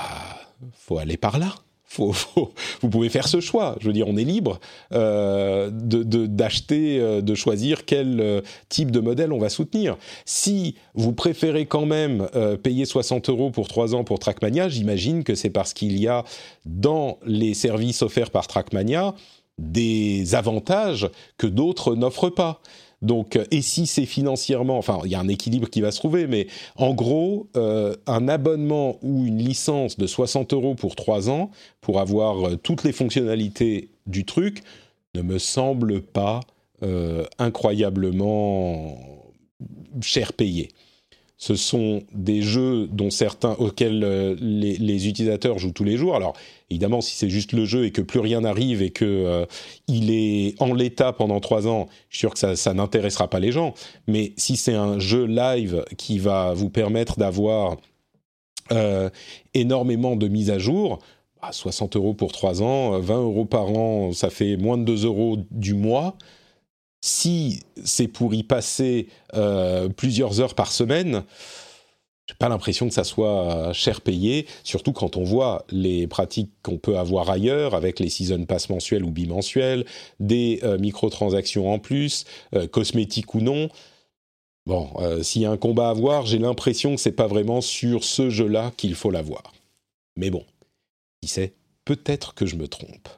[0.74, 1.54] faut aller par là
[1.98, 3.76] vous pouvez faire ce choix.
[3.80, 4.60] Je veux dire, on est libre
[4.92, 9.96] euh, d'acheter, euh, de, choisir quel euh, type de modèle on va soutenir.
[10.24, 12.28] Si vous préférez quand même
[12.62, 16.24] payer 60 euros pour 3 ans pour Trackmania, j'imagine que c'est parce qu'il y a
[16.64, 19.14] dans les services offerts par Trackmania
[19.58, 22.60] des avantages que d'autres n'offrent pas.
[23.02, 25.98] Donc, euh, et si c'est financièrement, enfin, il y a un équilibre qui va se
[25.98, 31.30] trouver, mais en gros, euh, un abonnement ou une licence de 60 euros pour 3
[31.30, 34.62] ans pour avoir euh, toutes les fonctionnalités du truc
[35.14, 36.40] ne me semble pas
[37.38, 38.98] incroyablement
[40.02, 40.68] cher payé
[41.38, 46.16] ce sont des jeux dont certains auxquels euh, les, utilisateurs jouent tous les jours.
[46.16, 46.34] Alors
[46.70, 49.46] évidemment, si c'est juste le jeu et que plus rien n'arrive et que euh,
[49.88, 53.52] il est en l'état pendant trois ans, je suis sûr que ça, n'intéressera pas les
[53.52, 53.74] gens.
[54.06, 57.76] Mais si c'est un jeu live qui va vous permettre d'avoir
[58.72, 59.10] euh,
[59.54, 60.98] énormément de mises à jour,
[61.50, 65.04] 60 bah, euros pour trois ans, 20 euros par an, ça fait moins de 2
[65.04, 66.16] euros du mois
[67.06, 71.22] si c'est pour y passer euh, plusieurs heures par semaine,
[72.28, 76.76] j'ai pas l'impression que ça soit cher payé, surtout quand on voit les pratiques qu'on
[76.76, 79.84] peut avoir ailleurs avec les season pass mensuels ou bimensuels,
[80.18, 83.68] des euh, microtransactions en plus, euh, cosmétiques ou non.
[84.66, 87.60] Bon, euh, s'il y a un combat à voir, j'ai l'impression que c'est pas vraiment
[87.60, 89.52] sur ce jeu-là qu'il faut l'avoir.
[90.16, 90.44] Mais bon,
[91.22, 93.08] qui sait, peut-être que je me trompe.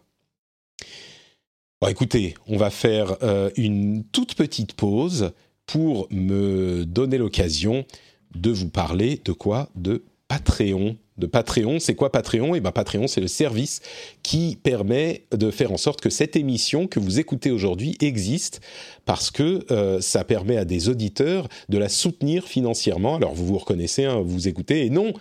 [1.80, 3.16] Bon, écoutez, on va faire
[3.56, 5.30] une toute petite pause
[5.64, 7.86] pour me donner l'occasion
[8.34, 10.96] de vous parler de quoi De Patreon.
[11.16, 12.54] De Patreon, c'est quoi Patreon?
[12.54, 13.80] Et eh bien Patreon, c'est le service
[14.22, 18.60] qui permet de faire en sorte que cette émission que vous écoutez aujourd'hui existe
[19.04, 23.16] parce que euh, ça permet à des auditeurs de la soutenir financièrement.
[23.16, 25.12] Alors vous vous reconnaissez, hein, vous écoutez, et non,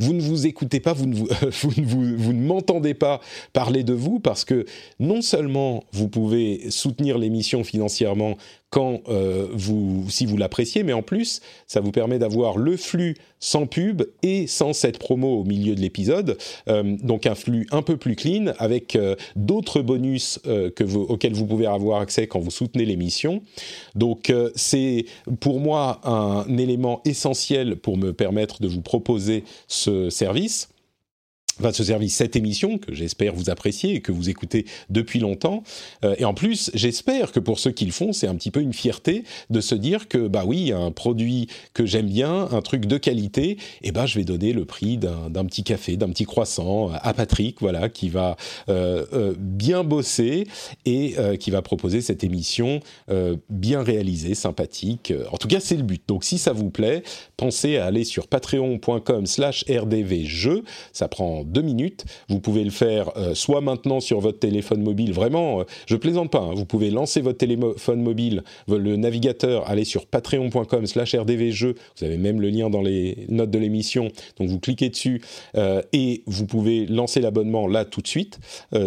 [0.00, 1.22] vous ne vous écoutez pas, vous ne, vous,
[2.32, 3.20] ne m'entendez pas
[3.52, 4.64] parler de vous parce que
[5.00, 8.36] non seulement vous pouvez soutenir l'émission financièrement
[8.70, 13.16] quand euh, vous, si vous l'appréciez, mais en plus, ça vous permet d'avoir le flux
[13.40, 16.36] sans pub et sans cette promo au milieu de l'épisode,
[16.68, 20.40] euh, donc un flux un peu plus clean avec euh, d'autres bonus
[21.08, 23.42] auxquels vous pouvez avoir accès quand vous soutenez l'émission.
[23.94, 25.04] Donc c'est
[25.40, 30.68] pour moi un élément essentiel pour me permettre de vous proposer ce service
[31.58, 35.62] va se servir cette émission que j'espère vous appréciez et que vous écoutez depuis longtemps.
[36.04, 38.60] Euh, et en plus, j'espère que pour ceux qui le font, c'est un petit peu
[38.60, 42.86] une fierté de se dire que bah oui, un produit que j'aime bien, un truc
[42.86, 46.24] de qualité, et eh ben je vais donner le prix d'un petit café, d'un petit
[46.24, 48.36] croissant à Patrick, voilà, qui va
[48.68, 50.48] euh, euh, bien bosser
[50.84, 52.80] et qui va proposer cette émission
[53.48, 55.12] bien réalisée, sympathique.
[55.32, 56.02] En tout cas, c'est le but.
[56.06, 57.02] Donc si ça vous plaît,
[57.36, 60.62] pensez à aller sur patreon.com/rdvjeux.
[60.92, 62.04] Ça prend deux minutes.
[62.28, 66.30] Vous pouvez le faire euh, soit maintenant sur votre téléphone mobile, vraiment, euh, je plaisante
[66.30, 66.54] pas, hein.
[66.54, 72.40] vous pouvez lancer votre téléphone mobile, le navigateur, aller sur patreon.com slash vous avez même
[72.40, 75.22] le lien dans les notes de l'émission, donc vous cliquez dessus
[75.56, 78.38] euh, et vous pouvez lancer l'abonnement là tout de suite,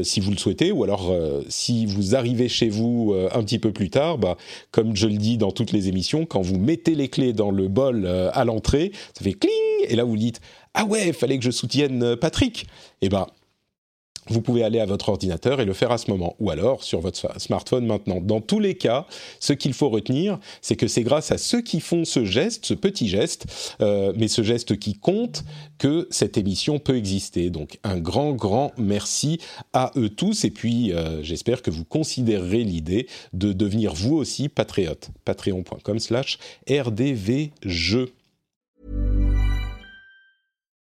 [0.04, 1.13] si vous le souhaitez, ou alors
[1.50, 4.38] si vous arrivez chez vous un petit peu plus tard, bah,
[4.71, 7.67] comme je le dis dans toutes les émissions, quand vous mettez les clés dans le
[7.67, 9.52] bol à l'entrée, ça fait cling,
[9.88, 10.41] et là vous dites
[10.73, 12.67] ah ouais, il fallait que je soutienne euh, Patrick.
[13.01, 13.27] Eh ben,
[14.27, 16.99] vous pouvez aller à votre ordinateur et le faire à ce moment, ou alors sur
[16.99, 18.21] votre smartphone maintenant.
[18.21, 19.07] Dans tous les cas,
[19.39, 22.73] ce qu'il faut retenir, c'est que c'est grâce à ceux qui font ce geste, ce
[22.73, 25.43] petit geste, euh, mais ce geste qui compte,
[25.79, 27.49] que cette émission peut exister.
[27.49, 29.39] Donc un grand, grand merci
[29.73, 34.49] à eux tous, et puis euh, j'espère que vous considérerez l'idée de devenir vous aussi
[34.49, 35.10] patriote.
[35.25, 36.38] Patreon.com slash
[36.69, 38.13] rdvjeux.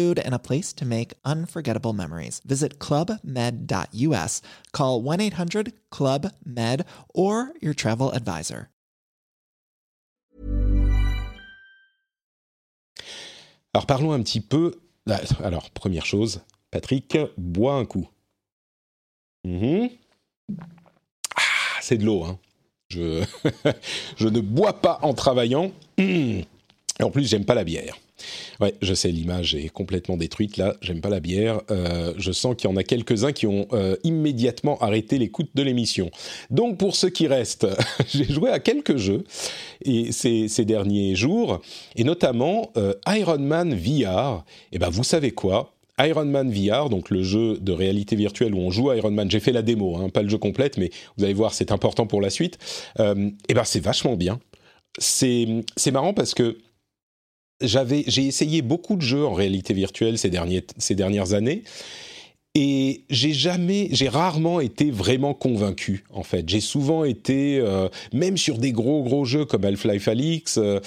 [0.00, 2.40] food, and a place to make unforgettable memories.
[2.44, 6.84] Visit clubmed.us, call 1 800 Club Med,
[7.14, 8.68] or your travel advisor.
[13.72, 14.72] Alors parlons un petit peu.
[15.42, 18.08] Alors, première chose, Patrick, bois un coup.
[19.44, 19.86] Mmh.
[21.36, 22.38] Ah, c'est de l'eau, hein.
[22.88, 23.24] Je,
[24.16, 25.72] je ne bois pas en travaillant.
[25.98, 27.96] Et en plus, j'aime pas la bière.
[28.60, 30.74] Ouais, je sais, l'image est complètement détruite là.
[30.82, 31.60] J'aime pas la bière.
[31.70, 35.62] Euh, je sens qu'il y en a quelques-uns qui ont euh, immédiatement arrêté l'écoute de
[35.62, 36.10] l'émission.
[36.50, 37.66] Donc pour ceux qui restent,
[38.08, 39.24] j'ai joué à quelques jeux
[39.84, 41.60] et ces, derniers jours,
[41.96, 44.44] et notamment euh, Iron Man VR.
[44.72, 45.74] Et ben vous savez quoi?
[45.98, 49.30] Iron Man VR, donc le jeu de réalité virtuelle où on joue à Iron Man.
[49.30, 52.06] J'ai fait la démo, hein, pas le jeu complète, mais vous allez voir, c'est important
[52.06, 52.58] pour la suite.
[52.98, 54.40] et ben c'est vachement bien.
[54.98, 56.58] C'est marrant parce que
[57.60, 60.30] j'avais, j'ai essayé beaucoup de jeux en réalité virtuelle ces,
[60.78, 61.62] ces dernières années.
[62.54, 66.48] Et j'ai jamais, j'ai rarement été vraiment convaincu, en fait.
[66.48, 70.80] J'ai souvent été, euh, même sur des gros gros jeux comme Half-Life Alix, euh,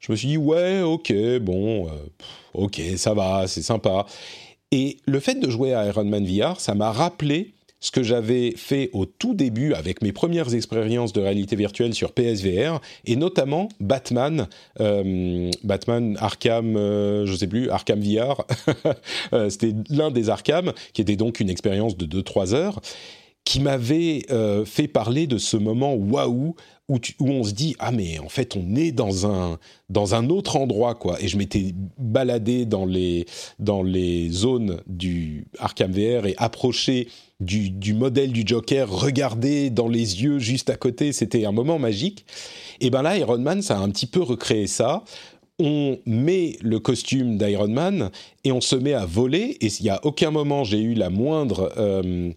[0.00, 1.88] Je me suis dit ouais, ok, bon,
[2.52, 4.04] ok, ça va, c'est sympa.
[4.72, 8.52] Et le fait de jouer à Iron Man VR, ça m'a rappelé ce que j'avais
[8.56, 13.68] fait au tout début avec mes premières expériences de réalité virtuelle sur PSVR et notamment
[13.80, 14.48] Batman,
[14.80, 18.44] euh, Batman Arkham, euh, je sais plus, Arkham VR.
[19.32, 22.80] Euh, c'était l'un des Arkham qui était donc une expérience de 2-3 heures
[23.44, 24.22] qui m'avait
[24.64, 26.54] fait parler de ce moment waouh
[26.88, 29.58] où, où, on se dit ah mais en fait on est dans un
[29.88, 33.26] dans un autre endroit quoi et je m'étais baladé dans les
[33.58, 37.08] dans les zones du Arkham VR et approché
[37.40, 41.78] du, du, modèle du Joker regardé dans les yeux juste à côté c'était un moment
[41.78, 42.24] magique.
[42.80, 45.04] Et ben là Iron Man ça a un petit peu recréé ça.
[45.58, 48.10] On met le costume d'Iron Man
[48.44, 49.56] et on se met à voler.
[49.60, 52.30] Et il n'y a aucun moment j'ai eu la moindre euh,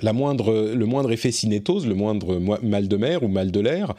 [0.00, 3.94] la moindre, le moindre effet cinétose, le moindre mal de mer ou mal de l'air.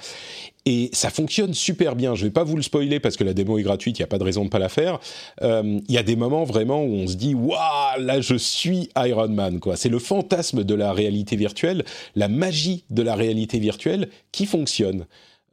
[0.66, 2.16] Et ça fonctionne super bien.
[2.16, 4.06] Je ne vais pas vous le spoiler parce que la démo est gratuite, il n'y
[4.06, 5.00] a pas de raison de ne pas la faire.
[5.42, 8.90] Euh, il y a des moments vraiment où on se dit Waouh, là je suis
[8.98, 9.60] Iron Man.
[9.76, 11.84] C'est le fantasme de la réalité virtuelle,
[12.16, 15.06] la magie de la réalité virtuelle qui fonctionne.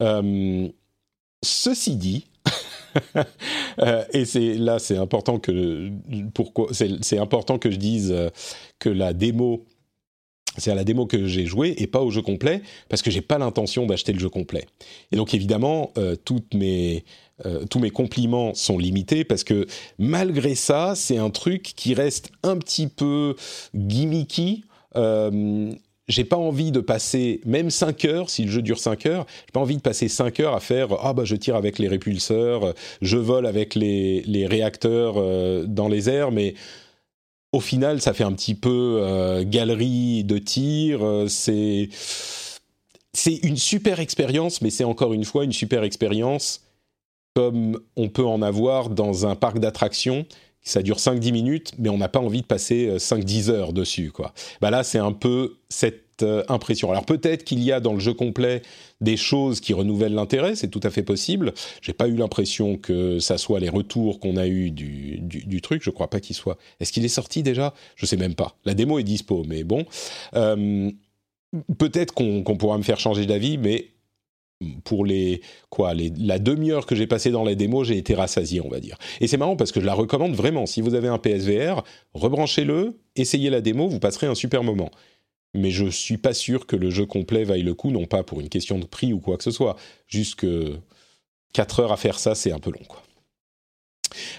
[0.03, 0.69] Euh,
[1.43, 2.27] ceci dit,
[3.79, 5.91] euh, et c'est là c'est important que
[6.35, 8.15] pourquoi c'est important que je dise
[8.79, 9.65] que la démo
[10.59, 13.21] c'est à la démo que j'ai joué et pas au jeu complet parce que j'ai
[13.21, 14.67] pas l'intention d'acheter le jeu complet.
[15.13, 16.17] Et donc évidemment, euh,
[16.55, 17.05] mes,
[17.45, 19.67] euh, tous mes compliments sont limités parce que
[19.99, 23.37] malgré ça, c'est un truc qui reste un petit peu
[23.75, 24.65] gimmicky.
[24.97, 25.73] Euh,
[26.09, 29.53] j'ai pas envie de passer même 5 heures, si le jeu dure 5 heures, j'ai
[29.53, 32.75] pas envie de passer 5 heures à faire ah bah je tire avec les répulseurs,
[33.03, 36.55] je vole avec les, les réacteurs euh, dans les airs, mais
[37.57, 41.03] au final, ça fait un petit peu euh, galerie de tir.
[41.03, 41.89] Euh, c'est
[43.15, 46.61] c'est une super expérience, mais c'est encore une fois une super expérience
[47.35, 50.27] comme on peut en avoir dans un parc d'attractions.
[50.63, 54.11] Ça dure 5-10 minutes, mais on n'a pas envie de passer 5-10 euh, heures dessus.
[54.11, 54.35] Quoi.
[54.61, 56.91] Bah là, c'est un peu cette impression.
[56.91, 58.63] Alors peut-être qu'il y a dans le jeu complet
[59.01, 61.53] des choses qui renouvellent l'intérêt, c'est tout à fait possible.
[61.83, 65.83] J'ai pas eu l'impression que ça soit les retours qu'on a eu du, truc.
[65.83, 66.57] Je crois pas qu'il soit.
[66.81, 67.75] Est-ce qu'il est sorti déjà?
[67.97, 68.57] Je sais même pas.
[68.65, 69.85] La démo est dispo, mais bon.
[70.35, 70.91] Euh,
[71.79, 73.91] peut-être qu'on pourra me faire changer d'avis, mais
[74.85, 78.69] pour les quoi la demi-heure que j'ai passée dans la démo, j'ai été rassasié, on
[78.69, 78.97] va dire.
[79.21, 80.65] Et c'est marrant parce que je la recommande vraiment.
[80.65, 81.83] Si vous avez un PSVR,
[82.15, 84.91] rebranchez-le, essayez la démo, vous passerez un super moment
[85.57, 88.41] mais je suis pas sûr que le jeu complet vaille le coup, non pas pour
[88.41, 90.77] une question de prix ou quoi que ce soit, juste que
[91.53, 92.87] 4 heures à faire ça, c'est un peu long.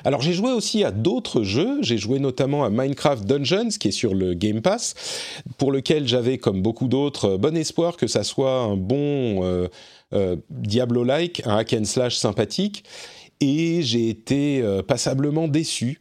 [0.03, 3.91] Alors j'ai joué aussi à d'autres jeux, j'ai joué notamment à Minecraft Dungeons qui est
[3.91, 4.95] sur le Game Pass,
[5.57, 9.67] pour lequel j'avais comme beaucoup d'autres bon espoir que ça soit un bon euh,
[10.13, 12.83] euh, Diablo-like, un hack and slash sympathique,
[13.39, 15.99] et j'ai été euh, passablement déçu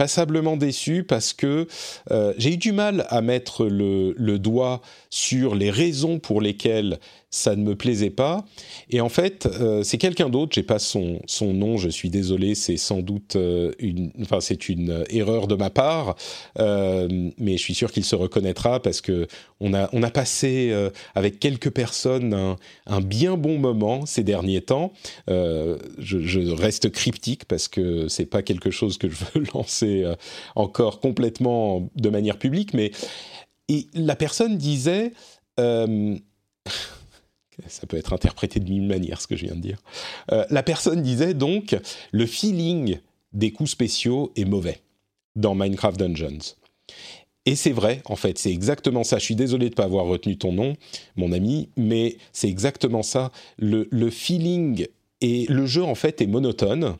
[0.00, 1.66] passablement déçu parce que
[2.10, 6.98] euh, j'ai eu du mal à mettre le, le, doigt sur les raisons pour lesquelles
[7.30, 8.44] ça ne me plaisait pas.
[8.90, 12.56] Et en fait, euh, c'est quelqu'un d'autre, j'ai pas son, son nom, je suis désolé,
[12.56, 16.16] c'est sans doute euh, une, enfin, c'est une erreur de ma part,
[16.58, 19.28] euh, mais je suis sûr qu'il se reconnaîtra parce que
[19.60, 20.74] on a, on a passé
[21.14, 24.92] avec quelques personnes un, bien bon moment ces derniers temps.
[25.28, 30.10] Je, reste cryptique parce que c'est pas quelque chose que je veux lancer
[30.56, 32.90] encore complètement de manière publique, mais
[33.92, 35.12] la personne disait
[37.68, 39.78] ça peut être interprété de mille manières ce que je viens de dire.
[40.32, 41.76] Euh, la personne disait donc
[42.12, 42.98] le feeling
[43.32, 44.80] des coups spéciaux est mauvais
[45.36, 46.54] dans Minecraft Dungeons.
[47.46, 49.18] Et c'est vrai, en fait, c'est exactement ça.
[49.18, 50.76] Je suis désolé de ne pas avoir retenu ton nom,
[51.16, 53.32] mon ami, mais c'est exactement ça.
[53.56, 54.86] Le, le feeling
[55.20, 56.96] et le jeu, en fait, est monotone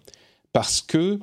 [0.53, 1.18] parce que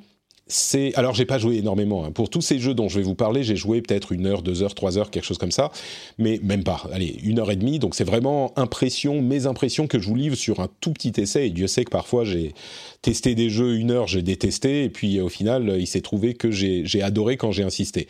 [0.48, 2.12] c'est alors j'ai pas joué énormément hein.
[2.12, 4.64] pour tous ces jeux dont je vais vous parler j'ai joué peut-être une heure deux
[4.64, 5.72] heures trois heures quelque chose comme ça.
[6.18, 6.88] Mais même pas.
[6.92, 7.80] Allez une heure et demie.
[7.80, 11.48] Donc c'est vraiment impression mes impressions que je vous livre sur un tout petit essai.
[11.48, 12.54] Et Dieu sait que parfois j'ai
[13.02, 14.86] testé des jeux une heure j'ai détesté.
[14.86, 18.08] Et puis au final il s'est trouvé que j'ai adoré quand j'ai insisté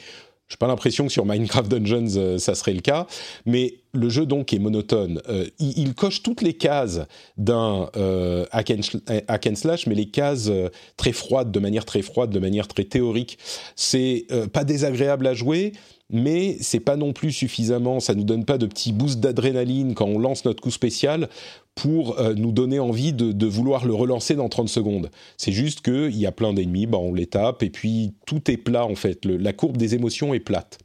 [0.47, 3.05] j'ai pas l'impression que sur Minecraft Dungeons euh, ça serait le cas,
[3.45, 5.21] mais le jeu donc est monotone.
[5.27, 7.01] Euh, il, coche toutes les cases
[7.37, 10.51] d'un euh, hack, and slash, mais les cases
[10.95, 13.37] très froides, de manière très froide, de manière très théorique.
[13.75, 15.73] C'est pas désagréable à jouer,
[16.09, 17.99] mais c'est pas non plus suffisamment.
[17.99, 21.29] Ça nous donne pas de petits boosts d'adrénaline quand on lance notre coup spécial
[21.75, 25.11] pour euh, nous donner envie de, vouloir le relancer dans 30 secondes.
[25.37, 28.57] C'est juste qu'il y a plein d'ennemis, bah on les tape, et puis tout est
[28.57, 30.79] plat en fait, la courbe des émotions est plate.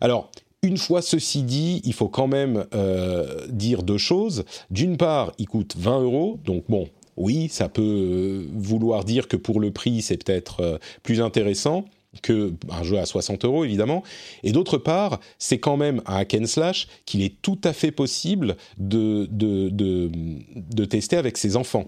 [0.00, 0.30] Alors,
[0.62, 4.44] une fois ceci dit, il faut quand même euh, dire deux choses.
[4.70, 9.60] D'une part, il coûte 20 euros, donc bon, oui, ça peut vouloir dire que pour
[9.60, 11.84] le prix, c'est peut-être plus intéressant
[12.22, 14.02] que un jeu à 60 euros évidemment,
[14.42, 17.90] et d'autre part, c'est quand même un hack and slash qu'il est tout à fait
[17.90, 21.86] possible de, de, de, tester avec ses enfants.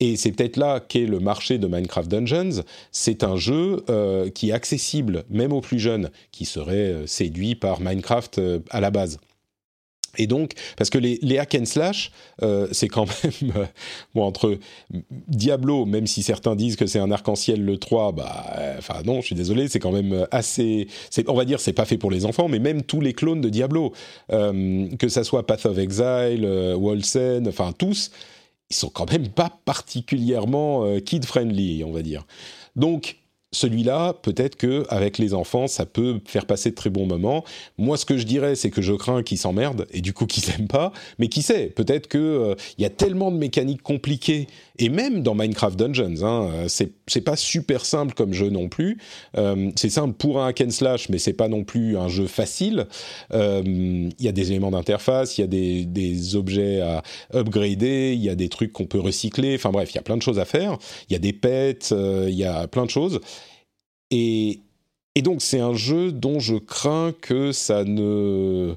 [0.00, 2.62] Et c'est peut-être là qu'est le marché de Minecraft Dungeons.
[2.90, 7.54] C'est un jeu euh, qui est accessible même aux plus jeunes qui seraient euh, séduits
[7.54, 9.18] par Minecraft euh, à la base.
[10.18, 12.10] Et donc, parce que les, hack and slash,
[12.72, 13.06] c'est quand
[13.42, 13.68] même
[14.14, 14.58] bon entre
[15.28, 19.26] Diablo, même si certains disent que c'est un arc-en-ciel le 3, bah, enfin non, je
[19.26, 20.88] suis désolé, c'est quand même assez,
[21.28, 23.48] on va dire, c'est pas fait pour les enfants, mais même tous les clones de
[23.48, 23.92] Diablo,
[24.30, 26.44] que ça soit Path of Exile,
[26.76, 28.10] Wolsen, enfin tous,
[28.70, 32.24] ils sont quand même pas particulièrement euh, kid-friendly, on va dire.
[32.76, 33.16] Donc,
[33.52, 37.44] celui-là, peut-être que avec les enfants, ça peut faire passer de très bons moments.
[37.78, 40.48] Moi, ce que je dirais, c'est que je crains qu'ils s'emmerdent et du coup qu'ils
[40.50, 40.92] n'aiment pas.
[41.18, 44.46] Mais qui sait Peut-être que euh, il y a tellement de mécaniques compliquées
[44.80, 48.98] et même dans Minecraft Dungeons, hein, euh, c'est pas super simple comme jeu non plus.
[49.36, 52.26] Euh, c'est simple pour un hack and slash, mais c'est pas non plus un jeu
[52.26, 52.86] facile.
[53.32, 57.02] Il y a des éléments d'interface, il y a des objets à
[57.34, 59.54] upgrader, il y a des trucs qu'on peut recycler.
[59.54, 60.78] Enfin bref, il y a plein de choses à faire.
[61.08, 63.20] Il y a des pets, il y a plein de choses.
[64.10, 64.60] Et,
[65.22, 68.74] donc c'est un jeu dont je crains que ça ne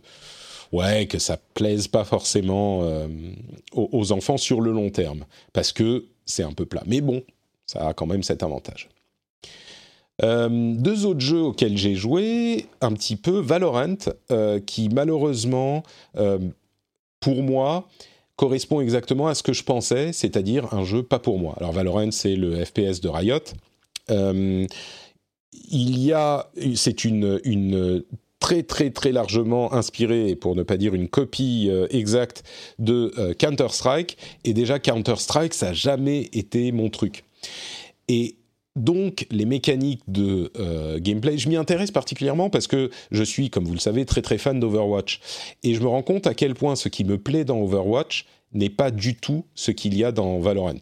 [0.73, 3.07] ouais, que ça plaise pas forcément euh,
[3.73, 6.83] aux, enfants sur le long terme, parce que c'est un peu plat.
[6.85, 7.23] Mais bon,
[7.65, 8.89] ça a quand même cet avantage.
[10.21, 13.95] Euh, deux autres jeux auxquels j'ai joué, un petit peu Valorant,
[14.31, 15.83] euh, qui malheureusement,
[17.19, 17.87] pour moi,
[18.35, 21.55] correspond exactement à ce que je pensais, c'est-à-dire un jeu pas pour moi.
[21.57, 23.53] Alors Valorant, c'est le FPS de Riot
[25.69, 28.03] il y a, c'est une, une
[28.43, 32.43] très très très largement inspiré, pour ne pas dire une copie euh, exacte
[32.77, 34.17] de euh, Counter-Strike.
[34.43, 37.23] Et déjà Counter-Strike, ça n'a jamais été mon truc.
[38.09, 38.35] Et
[38.75, 43.63] donc les mécaniques de euh, gameplay, je m'y intéresse particulièrement parce que je suis, comme
[43.63, 45.21] vous le savez, très très fan d'Overwatch.
[45.63, 48.69] Et je me rends compte à quel point ce qui me plaît dans Overwatch n'est
[48.69, 50.81] pas du tout ce qu'il y a dans Valorant.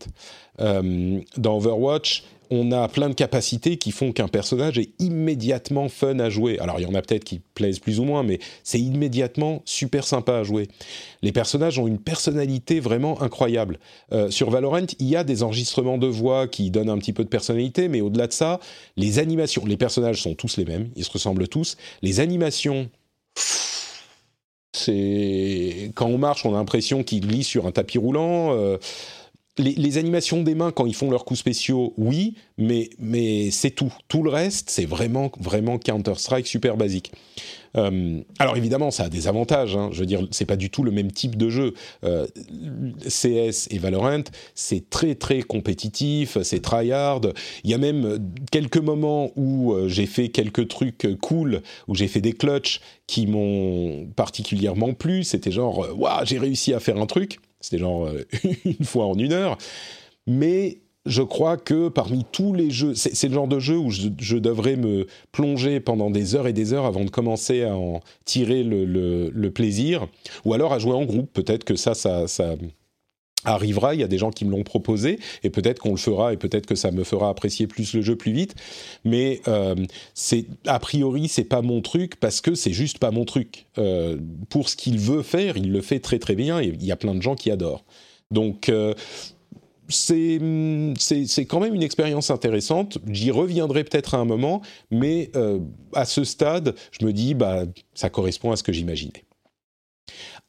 [0.58, 6.30] dans Overwatch, on a plein de capacités qui font qu'un personnage est immédiatement fun à
[6.30, 6.60] jouer.
[6.60, 10.06] Alors il y en a peut-être qui plaisent plus ou moins, mais c'est immédiatement super
[10.06, 10.68] sympa à jouer.
[11.22, 13.80] Les personnages ont une personnalité vraiment incroyable.
[14.12, 17.24] Euh, sur Valorant, il y a des enregistrements de voix qui donnent un petit peu
[17.24, 18.60] de personnalité, mais au-delà de ça,
[18.98, 21.78] les animations, les personnages sont tous les mêmes, ils se ressemblent tous.
[22.02, 22.90] Les animations,
[24.74, 28.58] c'est quand on marche, on a l'impression qu'il glisse sur un tapis roulant.
[28.58, 28.78] Euh,
[29.62, 32.90] les, animations des mains quand ils font leurs coups spéciaux, oui, mais,
[33.52, 33.94] c'est tout.
[34.08, 37.12] Tout le reste, c'est vraiment, vraiment Counter-Strike super basique.
[37.78, 39.78] Euh, alors évidemment, ça a des avantages.
[39.78, 39.90] Hein.
[39.94, 41.74] Je veux dire, c'est pas du tout le même type de jeu.
[42.04, 42.28] Euh,
[43.08, 44.24] CS et Valorant,
[44.56, 47.22] c'est très très compétitif, c'est tryhard.
[47.64, 48.20] Il y a même
[48.52, 53.28] quelques moments où euh, j'ai fait quelques trucs cool, où j'ai fait des clutches qui
[53.28, 55.24] m'ont particulièrement plu.
[55.24, 57.40] C'était genre, waouh, j'ai réussi à faire un truc.
[57.62, 58.26] C'était genre euh,
[58.66, 59.58] une fois en une heure.
[60.28, 64.38] Mais je crois que parmi tous les jeux, c'est le genre de jeu où je,
[64.38, 68.64] devrais me plonger pendant des heures et des heures avant de commencer à en tirer
[68.64, 70.08] le, plaisir,
[70.46, 71.32] ou alors à jouer en groupe.
[71.34, 72.28] Peut-être que ça, ça,
[73.44, 73.94] arrivera.
[73.94, 76.38] Il y a des gens qui me l'ont proposé, et peut-être qu'on le fera, et
[76.38, 78.56] peut-être que ça me fera apprécier plus le jeu plus vite.
[79.04, 79.76] Mais euh,
[80.14, 83.66] c'est a priori, c'est pas mon truc parce que c'est juste pas mon truc.
[83.78, 84.18] Euh,
[84.50, 86.98] pour ce qu'il veut faire, il le fait très très bien, et il y a
[86.98, 87.84] plein de gens qui adorent.
[88.32, 88.94] Donc euh,
[89.92, 92.98] c'est quand même une expérience intéressante.
[93.08, 95.60] J'y reviendrai peut-être à un moment, mais euh,
[95.94, 99.26] à ce stade, je me dis, bah, ça correspond à ce que j'imaginais.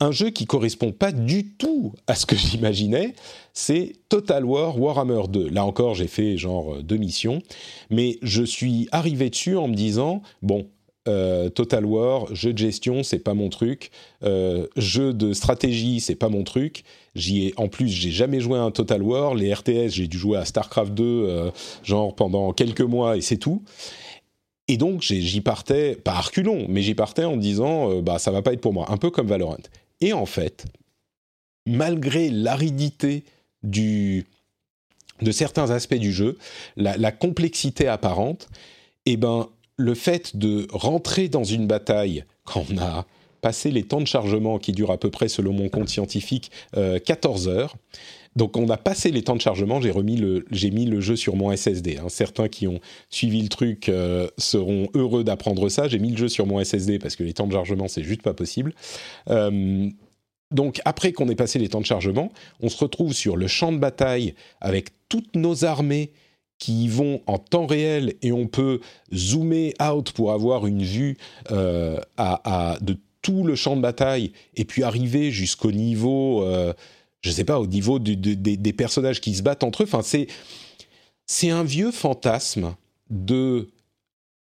[0.01, 3.15] Un jeu qui correspond pas du tout à ce que j'imaginais,
[3.53, 5.49] c'est Total War Warhammer 2.
[5.49, 7.43] Là encore, j'ai fait genre euh, deux missions,
[7.91, 10.67] mais je suis arrivé dessus en me disant, bon,
[11.09, 13.91] euh, Total War, jeu de gestion, c'est pas mon truc.
[14.23, 16.85] Euh, jeu de stratégie, c'est pas mon truc.
[17.17, 19.35] J'y ai, en plus, j'ai jamais joué à un Total War.
[19.35, 21.51] Les RTS, j'ai dû jouer à Starcraft 2, euh,
[21.83, 23.63] genre pendant quelques mois et c'est tout.
[24.69, 28.31] Et donc, j'y partais, pas à reculons, mais j'y partais en me disant, bah, ça
[28.31, 28.87] va pas être pour moi.
[28.91, 29.59] Un peu comme Valorant.
[30.01, 30.67] Et en fait,
[31.67, 33.25] malgré l'aridité
[33.63, 34.25] de
[35.31, 36.39] certains aspects du jeu,
[36.77, 38.49] la, complexité apparente,
[39.07, 43.07] eh ben, le fait de rentrer dans une bataille quand on a
[43.41, 47.49] passé les temps de chargement qui durent à peu près, selon mon compte scientifique, 14
[47.49, 47.77] euh, heures.
[48.37, 51.99] Donc on a passé les temps de chargement, j'ai mis le jeu sur mon SSD.
[51.99, 52.09] Hein.
[52.09, 52.81] Certains qui ont
[53.11, 55.89] suivi le truc euh, seront heureux d'apprendre ça.
[55.89, 58.23] J'ai mis le jeu sur mon SSD parce que les temps de chargement c'est juste
[58.23, 58.75] pas possible.
[59.29, 59.89] Euh,
[60.51, 63.73] donc après qu'on ait passé les temps de chargement, on se retrouve sur le champ
[63.73, 66.13] de bataille avec toutes nos armées
[66.59, 68.81] qui vont en temps réel et on peut
[69.13, 71.17] zoomer out pour avoir une vue
[71.51, 76.45] euh, à, de tout le champ de bataille et puis arriver jusqu'au niveau,
[77.23, 79.87] je sais pas, au niveau des personnages qui se battent entre eux.
[79.87, 80.27] Enfin, c'est
[81.27, 82.75] c'est un vieux fantasme
[83.11, 83.71] de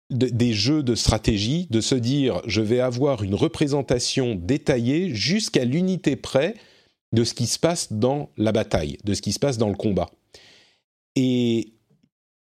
[0.09, 6.15] des jeux de stratégie, de se dire je vais avoir une représentation détaillée jusqu'à l'unité
[6.15, 6.55] près
[7.11, 9.75] de ce qui se passe dans la bataille, de ce qui se passe dans le
[9.75, 10.09] combat.
[11.15, 11.73] Et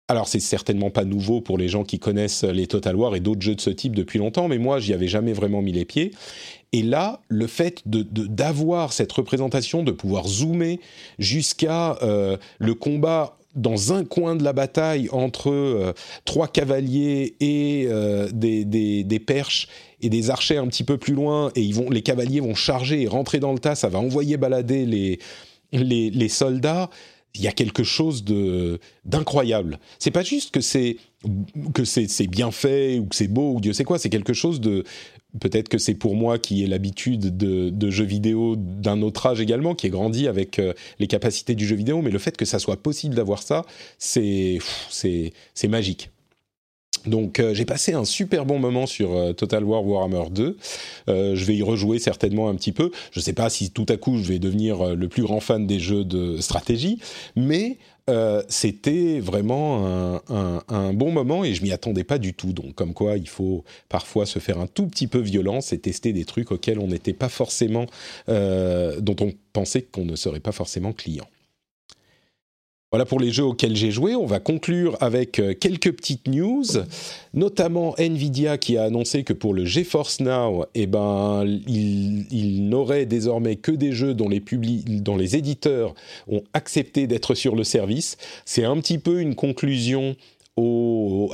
[0.09, 3.41] alors c'est certainement pas nouveau pour les gens qui connaissent les Total War et d'autres
[3.41, 6.13] jeux de ce type depuis longtemps, mais moi j'y avais jamais vraiment mis les pieds.
[6.73, 10.81] Et là, le fait d'avoir cette représentation, de pouvoir zoomer
[11.21, 15.93] jusqu'à euh, le combat dans un coin de la bataille entre euh,
[16.25, 19.69] trois cavaliers et euh, des, perches
[20.01, 23.39] et des archers un petit peu plus loin, et les cavaliers vont charger et rentrer
[23.39, 24.85] dans le tas, ça va envoyer balader
[25.73, 26.91] les soldats.
[27.35, 29.79] Il y a quelque chose de d'incroyable.
[29.99, 30.97] C'est pas juste que c'est
[31.73, 33.99] que c'est bien fait ou que c'est beau ou Dieu sait quoi.
[33.99, 34.85] C'est quelque chose de
[35.41, 39.75] peut-être que c'est pour moi qui ai l'habitude de, jeux vidéo d'un autre âge également,
[39.75, 42.59] qui ai grandi avec euh, les capacités du jeu vidéo, mais le fait que ça
[42.59, 43.65] soit possible d'avoir ça,
[43.99, 44.59] c'est
[44.91, 46.11] c'est magique.
[47.07, 50.57] Donc euh, j'ai passé un super bon moment sur euh, Total War Warhammer 2.
[51.09, 52.91] je vais y rejouer certainement un petit peu.
[53.13, 55.67] Je ne sais pas si tout à coup je vais devenir le plus grand fan
[55.67, 56.99] des jeux de stratégie,
[57.37, 57.79] mais
[58.11, 62.53] euh, c'était vraiment un, bon moment et je m'y attendais pas du tout.
[62.53, 66.13] Donc, comme quoi, il faut parfois se faire un tout petit peu violence et tester
[66.13, 67.87] des trucs auxquels on n'était pas forcément,
[68.29, 71.27] euh, dont on pensait qu'on ne serait pas forcément client.
[72.95, 74.15] Voilà pour les jeux auxquels j'ai joué.
[74.15, 76.63] On va conclure avec euh, quelques petites news,
[77.33, 83.57] notamment Nvidia qui a annoncé que pour le GeForce Now, eh ben, il, n'aurait désormais
[83.57, 84.41] que des jeux dont les,
[84.87, 85.93] dont les éditeurs
[86.29, 88.17] ont accepté d'être sur le service.
[88.45, 90.15] C'est un petit peu une conclusion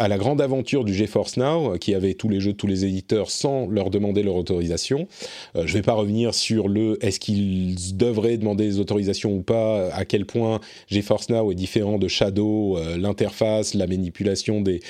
[0.01, 2.87] à la grande aventure du GeForce Now, qui avait tous les jeux de tous les
[2.87, 5.09] éditeurs sans leur demander leur autorisation.
[5.57, 9.43] Euh, je ne vais pas revenir sur le est-ce qu'ils devraient demander des autorisations ou
[9.43, 14.81] pas, à quel point GeForce Now est différent de Shadow, euh, l'interface, la manipulation des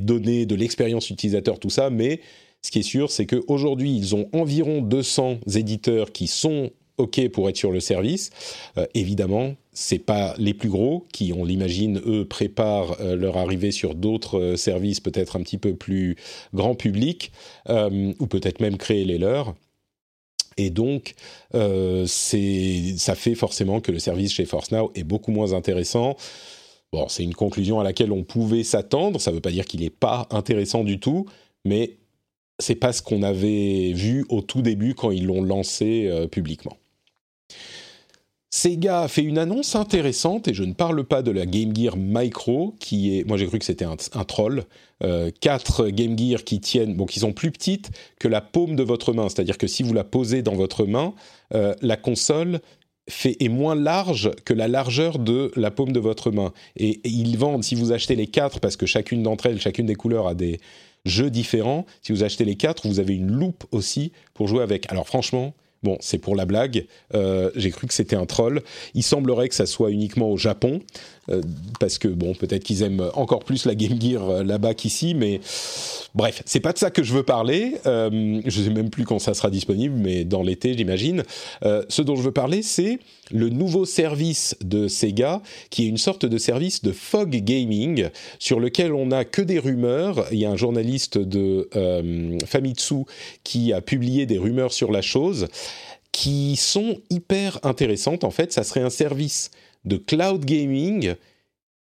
[0.00, 2.20] données, de l'expérience utilisateur, tout ça, mais
[2.62, 7.48] ce qui est sûr, c'est qu'aujourd'hui, ils ont environ 200 éditeurs qui sont OK pour
[7.48, 8.30] être sur le service.
[8.78, 13.70] Euh, évidemment, c'est pas les plus gros qui, on l'imagine, eux préparent euh, leur arrivée
[13.70, 16.16] sur d'autres euh, services peut-être un petit peu plus
[16.54, 17.32] grand public
[17.68, 19.54] ou peut-être même créer les leurs.
[20.56, 21.14] Et donc,
[21.52, 26.16] ça fait forcément que le service chez Force Now est beaucoup moins intéressant.
[26.92, 29.20] Bon, c'est une conclusion à laquelle on pouvait s'attendre.
[29.20, 31.26] Ça ne veut pas dire qu'il n'est pas intéressant du tout,
[31.64, 31.98] mais
[32.58, 36.78] c'est pas ce qu'on avait vu au tout début quand ils l'ont lancé publiquement.
[38.50, 41.96] Sega a fait une annonce intéressante, et je ne parle pas de la Game Gear
[41.96, 44.64] Micro, qui est, moi j'ai cru que c'était un, troll,
[45.02, 48.82] euh, quatre Game Gear qui tiennent, bon, qui sont plus petites que la paume de
[48.82, 51.12] votre main, c'est-à-dire que si vous la posez dans votre main,
[51.54, 52.60] euh, la console
[53.10, 56.52] fait, est moins large que la largeur de la paume de votre main.
[56.76, 59.86] Et, et ils vendent, si vous achetez les quatre, parce que chacune d'entre elles, chacune
[59.86, 60.60] des couleurs a des
[61.04, 64.90] jeux différents, si vous achetez les quatre, vous avez une loupe aussi pour jouer avec.
[64.90, 65.52] Alors franchement,
[65.82, 66.86] Bon, c'est pour la blague.
[67.14, 68.62] Euh, j'ai cru que c'était un troll.
[68.94, 70.80] Il semblerait que ça soit uniquement au Japon.
[71.30, 71.42] Euh,
[71.80, 75.40] parce que bon, peut-être qu'ils aiment encore plus la Game Gear euh, là-bas qu'ici, mais
[76.14, 77.74] bref, c'est pas de ça que je veux parler.
[77.86, 81.24] Euh, je sais même plus quand ça sera disponible, mais dans l'été, j'imagine.
[81.62, 82.98] ce dont je veux parler, c'est
[83.30, 88.08] le nouveau service de Sega, qui est une sorte de service de fog gaming
[88.38, 90.26] sur lequel on n'a que des rumeurs.
[90.30, 91.68] Il y a un journaliste de
[92.46, 93.04] Famitsu
[93.44, 95.48] qui a publié des rumeurs sur la chose
[96.12, 98.24] qui sont hyper intéressantes.
[98.24, 99.50] En fait, ça serait un service
[99.86, 101.14] de cloud gaming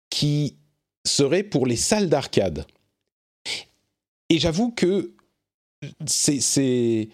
[0.10, 0.58] qui
[1.06, 2.66] serait pour les salles d'arcade.
[4.30, 5.14] Et j'avoue que
[6.06, 7.10] c'est,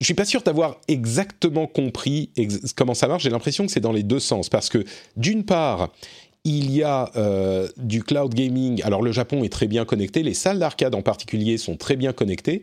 [0.00, 2.30] je suis pas sûr d'avoir exactement compris
[2.76, 3.22] comment ça marche.
[3.22, 4.84] J'ai l'impression que c'est dans les deux sens parce que
[5.16, 5.92] d'une part,
[6.46, 8.80] il y a euh, du cloud gaming.
[8.84, 12.12] Alors le Japon est très bien connecté, les salles d'arcade en particulier sont très bien
[12.12, 12.62] connectées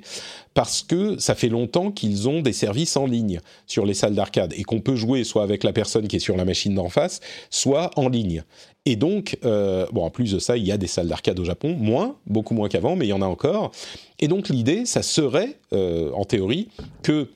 [0.54, 4.54] parce que ça fait longtemps qu'ils ont des services en ligne sur les salles d'arcade
[4.56, 7.20] et qu'on peut jouer soit avec la personne qui est sur la machine d'en face,
[7.50, 8.44] soit en ligne.
[8.86, 11.46] Et donc, euh, bon, en plus de ça, il y a des salles d'arcade au
[11.46, 13.72] Japon, moins, beaucoup moins qu'avant, mais il y en a encore.
[14.20, 16.70] Et donc l'idée, ça serait, euh, en théorie,
[17.02, 17.28] que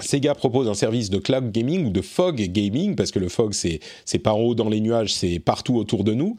[0.00, 3.52] Sega propose un service de cloud gaming ou de fog gaming, parce que le fog,
[3.52, 6.36] c'est, c'est en haut dans les nuages, c'est partout autour de nous,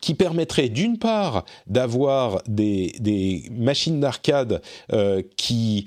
[0.00, 5.86] qui permettrait d'une part d'avoir des, des machines d'arcade euh, qui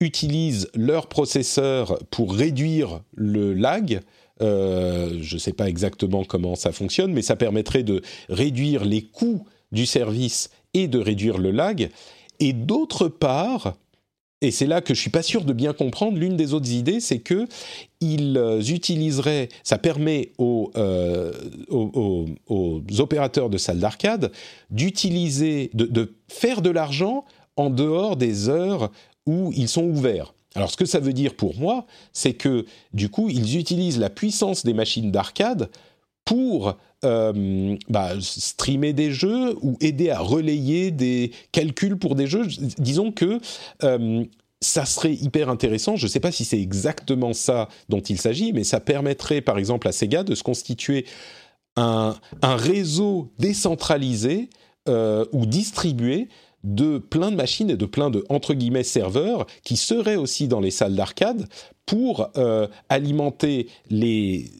[0.00, 4.00] utilisent leur processeur pour réduire le lag.
[4.42, 9.02] Euh, je ne sais pas exactement comment ça fonctionne, mais ça permettrait de réduire les
[9.02, 11.90] coûts du service et de réduire le lag.
[12.40, 13.74] Et d'autre part,
[14.44, 16.18] et c'est là que je suis pas sûr de bien comprendre.
[16.18, 17.46] L'une des autres idées, c'est que
[18.00, 21.32] ils euh, utiliseraient, ça permet euh,
[21.70, 24.30] aux, opérateurs de salles d'arcade
[24.70, 27.24] d'utiliser, de, faire de l'argent
[27.56, 28.90] en dehors des heures
[29.26, 30.34] où ils sont ouverts.
[30.54, 34.10] Alors, ce que ça veut dire pour moi, c'est que du coup, ils utilisent la
[34.10, 35.70] puissance des machines d'arcade
[36.24, 42.46] pour euh, bah, streamer des jeux ou aider à relayer des calculs pour des jeux.
[42.78, 43.40] Disons que
[43.82, 44.24] euh,
[44.60, 45.96] ça serait hyper intéressant.
[45.96, 49.58] Je ne sais pas si c'est exactement ça dont il s'agit, mais ça permettrait par
[49.58, 51.04] exemple à Sega de se constituer
[51.76, 54.48] un, réseau décentralisé
[54.88, 56.28] euh, ou distribué
[56.64, 60.60] de plein de machines et de plein de entre guillemets serveurs qui seraient aussi dans
[60.60, 61.46] les salles d'arcade
[61.86, 64.50] pour euh, alimenter les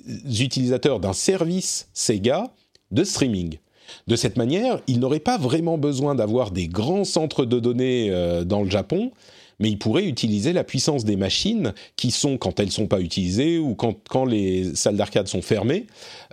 [0.41, 2.53] utilisateurs d'un service Sega
[2.91, 3.59] de streaming.
[4.07, 8.45] De cette manière, ils n'auraient pas vraiment besoin d'avoir des grands centres de données euh,
[8.45, 9.11] dans le Japon,
[9.59, 13.01] mais ils pourraient utiliser la puissance des machines qui sont, quand elles ne sont pas
[13.01, 15.87] utilisées ou quand, quand les salles d'arcade sont fermées,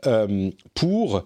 [0.05, 1.25] euh, pour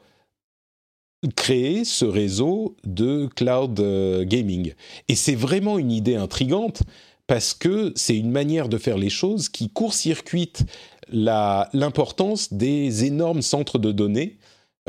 [1.34, 3.80] créer ce réseau de cloud
[4.23, 4.73] gaming.
[5.07, 6.84] Et c'est vraiment une idée intrigante
[7.28, 10.63] parce que c'est une manière de faire les choses qui court-circuite
[11.11, 14.38] l'importance des énormes centres de données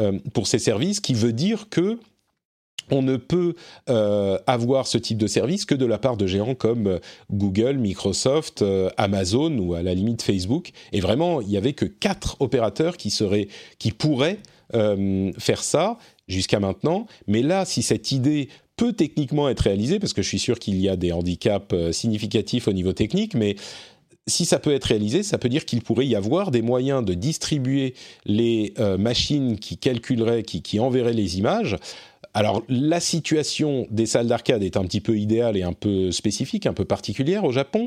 [0.00, 1.98] euh, pour ces services, qui veut dire que
[2.92, 3.54] on ne peut
[3.90, 6.98] euh, avoir ce type de service que de la part de géants comme euh,
[7.32, 8.64] Google, Microsoft,
[8.96, 10.70] Amazon ou à la limite Facebook.
[10.92, 14.38] Et vraiment, il n'y avait que quatre opérateurs qui seraient, qui pourraient
[14.72, 15.96] faire ça
[16.28, 17.06] jusqu'à maintenant.
[17.26, 20.76] Mais là, si cette idée peut techniquement être réalisé, parce que je suis sûr qu'il
[20.76, 23.56] y a des handicaps euh, significatifs au niveau technique, mais
[24.28, 27.14] si ça peut être réalisé, ça peut dire qu'il pourrait y avoir des moyens de
[27.14, 31.76] distribuer les euh, machines qui calculeraient, qui, qui enverraient les images.
[32.34, 36.66] Alors la situation des salles d'arcade est un petit peu idéale et un peu spécifique,
[36.66, 37.86] un peu particulière au Japon.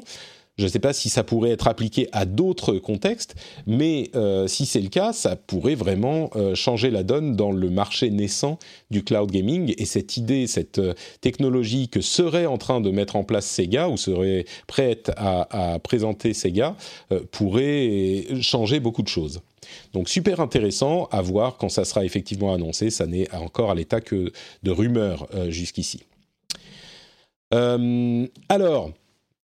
[0.59, 3.35] Je ne sais pas si ça pourrait être appliqué à d'autres contextes,
[3.65, 7.69] mais euh, si c'est le cas, ça pourrait vraiment euh, changer la donne dans le
[7.69, 8.59] marché naissant
[8.91, 9.73] du cloud gaming.
[9.77, 13.87] Et cette idée, cette euh, technologie que serait en train de mettre en place Sega
[13.87, 16.75] ou serait prête à, à présenter Sega
[17.31, 19.39] pourrait changer beaucoup de choses.
[19.93, 22.89] Donc super intéressant à voir quand ça sera effectivement annoncé.
[22.89, 24.33] Ça n'est encore à l'état que
[24.63, 26.03] de rumeurs jusqu'ici.
[27.51, 28.91] alors,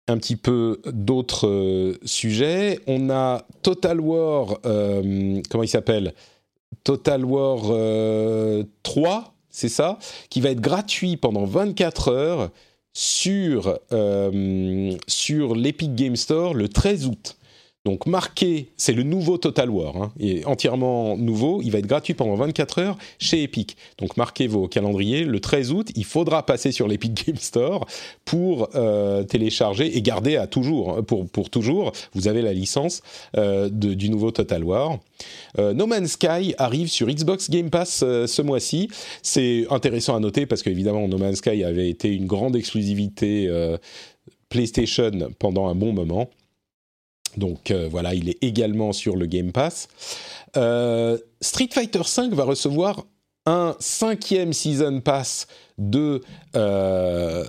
[0.08, 2.80] un petit peu d'autres euh, sujets.
[2.88, 6.14] On a Total War, euh, comment il s'appelle?
[6.84, 8.64] Total War 3, euh,
[9.50, 9.98] c'est ça?
[10.30, 12.50] Qui va être gratuit pendant 24 heures
[12.94, 13.80] sur,
[15.08, 17.38] sur l'Epic Game Store le 13 août.
[17.86, 21.86] Donc marqué, c'est le nouveau Total War, hein, il est entièrement nouveau, il va être
[21.86, 23.76] gratuit pendant 24 heures chez Epic.
[23.98, 27.86] Donc marquez vos calendriers, le 13 août, il faudra passer sur l'Epic Game Store
[28.24, 33.02] pour euh, télécharger et garder à toujours, hein, pour, toujours, vous avez la licence
[33.36, 35.00] euh, du nouveau Total War.
[35.60, 38.88] Euh, no Man's Sky arrive sur Xbox Game Pass ce mois-ci.
[39.22, 43.50] C'est intéressant à noter parce qu'évidemment No Man's Sky avait été une grande exclusivité
[44.48, 46.30] PlayStation pendant un bon moment.
[47.38, 49.88] Donc euh, voilà, il est également sur le Game Pass.
[50.58, 53.06] Euh, Street Fighter V va recevoir
[53.46, 56.22] un cinquième Season Pass de,
[56.56, 57.44] euh,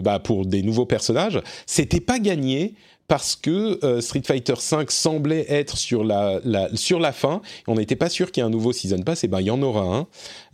[0.00, 1.40] bah, pour des nouveaux personnages.
[1.66, 2.74] C'était pas gagné
[3.06, 6.40] parce que Street Fighter V semblait être sur la,
[6.74, 7.42] sur la fin.
[7.68, 9.24] On n'était pas sûr qu'il y ait un nouveau Season Pass.
[9.24, 10.06] Et ben il y en aura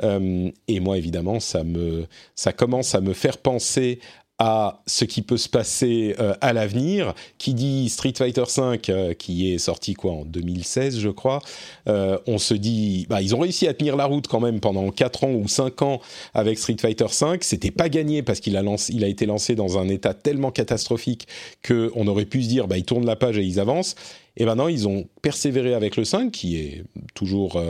[0.03, 0.51] un.
[0.66, 4.01] et moi évidemment ça me ça commence à me faire penser
[4.41, 7.14] à ce qui peut se passer euh, à l'avenir.
[7.36, 11.41] Qui dit Street Fighter V, euh, qui est sorti quoi en 2016, je crois,
[11.88, 14.91] euh, on se dit, bah, ils ont réussi à tenir la route quand même pendant
[14.91, 16.01] 4 ans ou 5 ans
[16.32, 17.38] avec Street Fighter V.
[17.43, 20.51] C'était pas gagné parce qu'il a, lancé, il a été lancé dans un état tellement
[20.51, 21.28] catastrophique
[21.66, 23.95] qu'on aurait pu se dire, bah, ils tournent la page et ils avancent.
[24.38, 26.84] Et maintenant, ils ont persévéré avec le 5, qui est
[27.14, 27.61] toujours,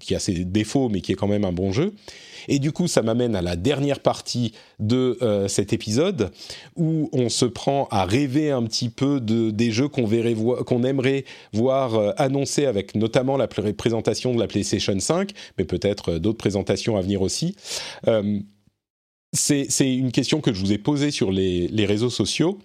[0.00, 1.92] qui a ses défauts, mais qui est quand même un bon jeu.
[2.48, 6.30] Et du coup, ça m'amène à la dernière partie de euh, cet épisode
[6.76, 10.06] où on se prend à rêver un petit peu de, des jeux qu'on
[10.64, 16.12] qu'on aimerait voir euh, annoncés avec notamment la présentation de la PlayStation 5, mais peut-être
[16.12, 17.56] euh, d'autres présentations à venir aussi.
[19.32, 22.58] c'est une question que je vous ai posée sur les, les réseaux sociaux.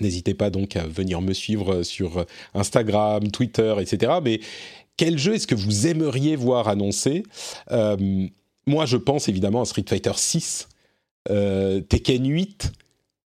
[0.00, 4.12] N'hésitez pas donc à venir me suivre sur Instagram, Twitter, etc.
[4.22, 4.40] Mais
[4.96, 7.22] quel jeu est-ce que vous aimeriez voir annoncé
[8.66, 10.68] moi, je pense évidemment à Street Fighter 6,
[11.30, 12.72] euh, Tekken 8.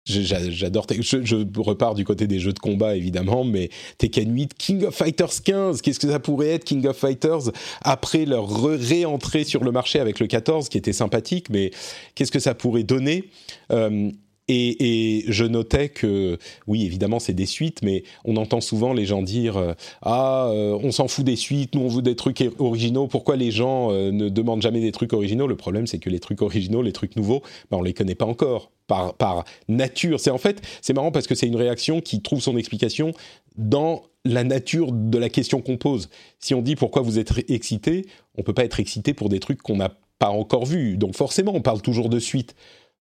[0.06, 0.88] j'adore.
[0.90, 4.96] Je, je, repars du côté des jeux de combat évidemment, mais Tekken 8, King of
[4.96, 7.52] Fighters 15, qu'est-ce que ça pourrait être King of Fighters?
[7.82, 8.50] Après leur
[8.80, 11.70] réentrée sur le marché avec le 14, qui était sympathique, mais
[12.16, 13.30] qu'est-ce que ça pourrait donner?
[13.72, 14.10] Euh,
[14.50, 16.38] et, je notais que,
[16.68, 20.78] oui, évidemment, c'est des suites, mais on entend souvent les gens dire euh, Ah, euh,
[20.82, 23.08] on s'en fout des suites, nous on veut des trucs originaux.
[23.08, 25.48] Pourquoi les gens euh, ne demandent jamais des trucs originaux?
[25.48, 27.42] Le problème, c'est que les trucs originaux, les trucs nouveaux,
[27.72, 30.20] ben, on les connaît pas encore par, par nature.
[30.20, 33.12] C'est en fait, c'est marrant parce que c'est une réaction qui trouve son explication
[33.58, 36.10] dans la nature de la question qu'on pose.
[36.40, 38.06] Si on dit pourquoi vous êtes excité,
[38.38, 40.98] on peut pas être excité pour des trucs qu'on n'a pas encore vus.
[40.98, 42.56] Donc forcément, on parle toujours de suite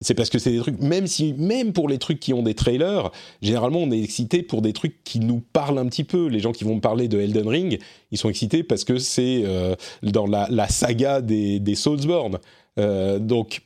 [0.01, 2.53] c'est parce que c'est des trucs, même si, même pour les trucs qui ont des
[2.53, 6.27] trailers, généralement on est excité pour des trucs qui nous parlent un petit peu.
[6.27, 7.79] Les gens qui vont me parler de Elden Ring,
[8.11, 12.39] ils sont excités parce que c'est euh, dans la, saga des, des Soulsborne.
[12.79, 13.61] Euh, donc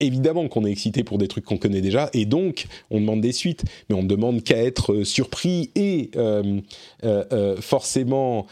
[0.00, 3.32] évidemment qu'on est excité pour des trucs qu'on connaît déjà, et donc on demande des
[3.32, 6.10] suites, mais on ne demande qu'à être euh, surpris et
[7.60, 8.46] forcément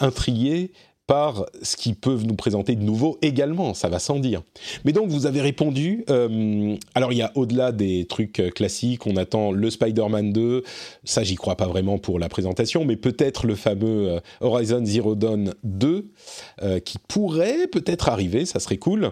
[0.00, 0.72] intrigué
[1.06, 4.42] par ce qu'ils peuvent nous présenter de nouveau également, ça va sans dire.
[4.84, 9.06] Mais donc vous avez répondu, euh, alors il y a au-delà des trucs euh, classiques,
[9.06, 10.62] on attend le Spider-Man 2,
[11.04, 15.14] ça j'y crois pas vraiment pour la présentation, mais peut-être le fameux euh, Horizon Zero
[15.14, 16.06] Dawn 2,
[16.84, 19.10] qui pourrait peut-être arriver, ça serait cool.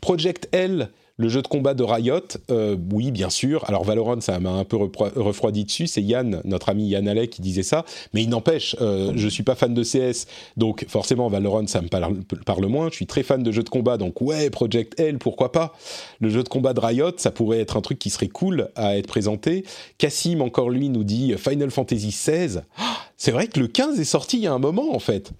[0.00, 0.90] Project L,
[1.20, 3.62] le jeu de combat de Riot, euh, oui, bien sûr.
[3.68, 5.86] Alors Valorant, ça m'a un peu refroidi dessus.
[5.86, 7.84] C'est Yann, notre ami Yann Allais, qui disait ça.
[8.14, 11.88] Mais il n'empêche, euh, je suis pas fan de CS, donc forcément Valorant, ça me
[11.88, 12.88] parle, moins.
[12.88, 15.74] Je suis très fan de jeux de combat, donc ouais, Project L, pourquoi pas.
[16.20, 18.96] Le jeu de combat de Riot, ça pourrait être un truc qui serait cool à
[18.96, 19.66] être présenté.
[19.98, 22.60] Cassim, encore lui, nous dit Final Fantasy XVI.
[22.78, 25.32] Ah, c'est vrai que le 15 est sorti il y a un moment, en fait.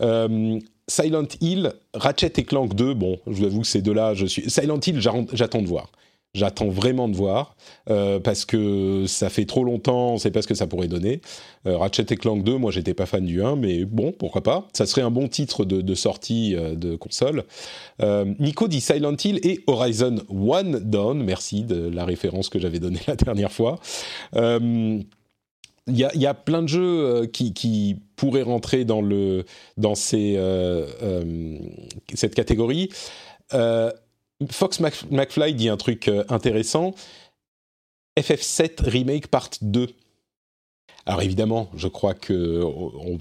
[0.00, 0.58] Euh,
[0.88, 4.50] Silent Hill, Ratchet et Clank 2, bon, je vous avoue que ces deux-là, je suis...
[4.50, 5.90] Silent Hill, j'attends de voir.
[6.34, 7.54] J'attends vraiment de voir,
[7.88, 10.88] euh, parce que ça fait trop longtemps, on ne sait pas ce que ça pourrait
[10.88, 11.20] donner.
[11.68, 14.66] Euh, Ratchet et Clank 2, moi j'étais pas fan du 1, mais bon, pourquoi pas.
[14.72, 17.44] Ça serait un bon titre de, sortie euh, de console.
[18.40, 23.00] Nico dit Silent Hill et Horizon One Dawn, merci de la référence que j'avais donnée
[23.06, 23.78] la dernière fois.
[25.86, 29.02] Il y, a, plein de jeux qui, pourraient rentrer dans,
[29.76, 30.38] dans ces,
[32.14, 32.90] cette catégorie.
[34.50, 36.94] Fox McFly dit un truc euh, intéressant.
[38.18, 39.88] FF7 Remake Part 2.
[41.06, 43.18] Alors évidemment, je crois que on,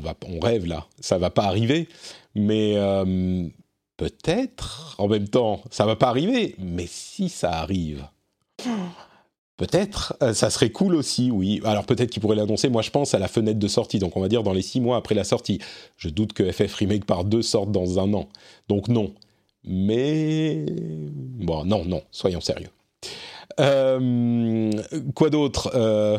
[0.00, 1.88] va, on, rêve là, ça va pas arriver,
[2.34, 3.48] mais euh,
[3.96, 4.94] peut-être.
[4.98, 8.06] En même temps, ça va pas arriver, mais si ça arrive,
[9.56, 11.60] peut-être, euh, ça serait cool aussi, oui.
[11.64, 12.68] Alors peut-être qu'il pourrait l'annoncer.
[12.68, 14.80] Moi, je pense à la fenêtre de sortie, donc on va dire dans les six
[14.80, 15.60] mois après la sortie.
[15.96, 18.28] Je doute que FF Remake Part 2 sorte dans un an,
[18.68, 19.14] donc non.
[19.64, 22.68] Mais bon, non, non, soyons sérieux.
[23.60, 24.70] Euh,
[25.14, 25.70] quoi d'autre?
[25.74, 26.18] Euh,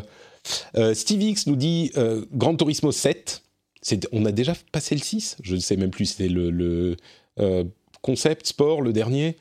[0.76, 1.92] euh, Steve X nous dit
[2.32, 3.42] Gran Turismo 7.
[4.12, 6.96] On a déjà passé le 6 Je ne sais même plus, c'était le,
[8.06, 9.36] concept sport, le dernier.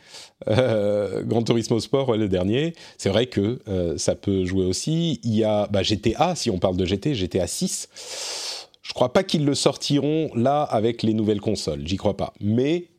[0.47, 2.73] Gran Turismo Sport, le dernier.
[2.97, 3.59] C'est vrai que
[3.97, 5.19] ça peut jouer aussi.
[5.23, 8.67] Il y a bah, GTA, si on parle de GT, GTA 6.
[8.81, 12.33] Je crois pas qu'ils le sortiront là avec les nouvelles consoles, j'y crois pas.
[12.41, 12.89] Mais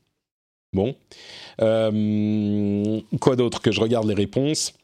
[0.77, 0.95] Bon.
[1.63, 4.75] Euh, quoi d'autre que je regarde les réponses?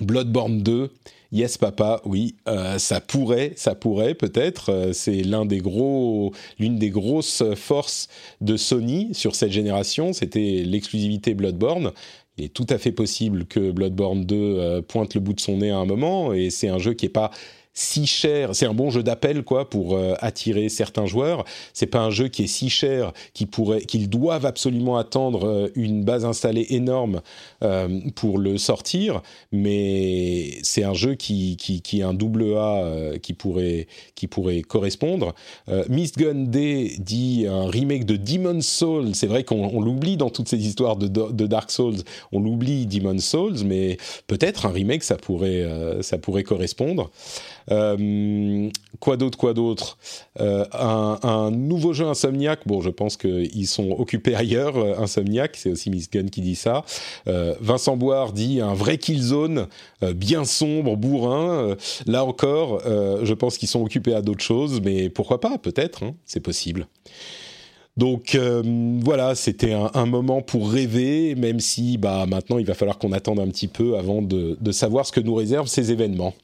[0.00, 0.90] Bloodborne 2,
[1.32, 4.70] yes papa, oui, euh, ça pourrait, ça pourrait peut-être.
[4.70, 8.08] Euh, c'est l'un des gros, l'une des grosses forces
[8.40, 10.12] de Sony sur cette génération.
[10.12, 11.92] C'était l'exclusivité Bloodborne.
[12.36, 15.70] Il est tout à fait possible que Bloodborne 2 pointe le bout de son nez
[15.70, 17.32] à un moment, et c'est un jeu qui est pas
[17.78, 18.56] si cher.
[18.56, 21.44] C'est un bon jeu d'appel quoi pour euh, attirer certains joueurs.
[21.72, 23.48] C'est pas un jeu qui est si cher qu'ils
[23.86, 27.20] qu'ils doivent absolument attendre euh, une base installée énorme
[27.62, 29.22] euh, pour le sortir.
[29.52, 34.62] Mais c'est un jeu qui, qui, qui est un double A qui pourrait qui pourrait
[34.62, 35.34] correspondre.
[35.88, 39.14] Mistgun D dit un remake de Demon's Souls.
[39.14, 41.98] C'est vrai qu'on l'oublie dans toutes ces histoires de, de Dark Souls.
[42.32, 45.66] On l'oublie Demon's Souls, mais peut-être un remake ça pourrait
[46.00, 47.10] ça pourrait correspondre.
[47.70, 49.98] Euh, quoi d'autre, quoi d'autre
[50.40, 52.60] euh, un, nouveau jeu Insomniac.
[52.66, 54.76] Bon, je pense qu'ils sont occupés ailleurs.
[54.76, 56.84] Euh, Insomniac, c'est aussi Miss Gunn qui dit ça.
[57.60, 59.66] Vincent Boire dit un vrai Killzone,
[60.14, 61.76] bien sombre, bourrin.
[62.06, 66.14] là encore, je pense qu'ils sont occupés à d'autres choses, mais pourquoi pas Peut-être, hein,
[66.24, 66.86] c'est possible.
[67.96, 68.38] Donc
[69.02, 73.40] voilà, c'était un, moment pour rêver, même si bah, maintenant il va falloir qu'on attende
[73.40, 76.34] un petit peu avant de, de savoir ce que nous réservent ces événements.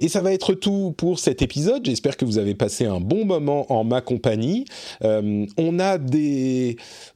[0.00, 1.84] Et ça va être tout pour cet épisode.
[1.84, 4.64] J'espère que vous avez passé un bon moment en ma compagnie.
[5.02, 5.98] Euh, on a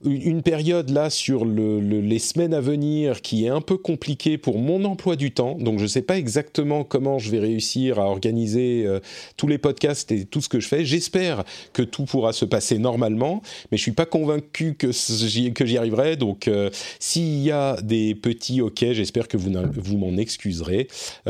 [0.04, 4.58] une période là sur le, les semaines à venir qui est un peu compliquée pour
[4.58, 5.56] mon emploi du temps.
[5.58, 8.98] Donc je ne sais pas exactement comment je vais réussir à organiser euh,
[9.36, 10.84] tous les podcasts et tout ce que je fais.
[10.84, 16.16] J'espère que tout pourra se passer normalement, mais je suis pas convaincu que j'y, arriverai.
[16.16, 16.68] Donc euh,
[16.98, 20.88] s'il y a des petits OK, j'espère que vous m'en excuserez.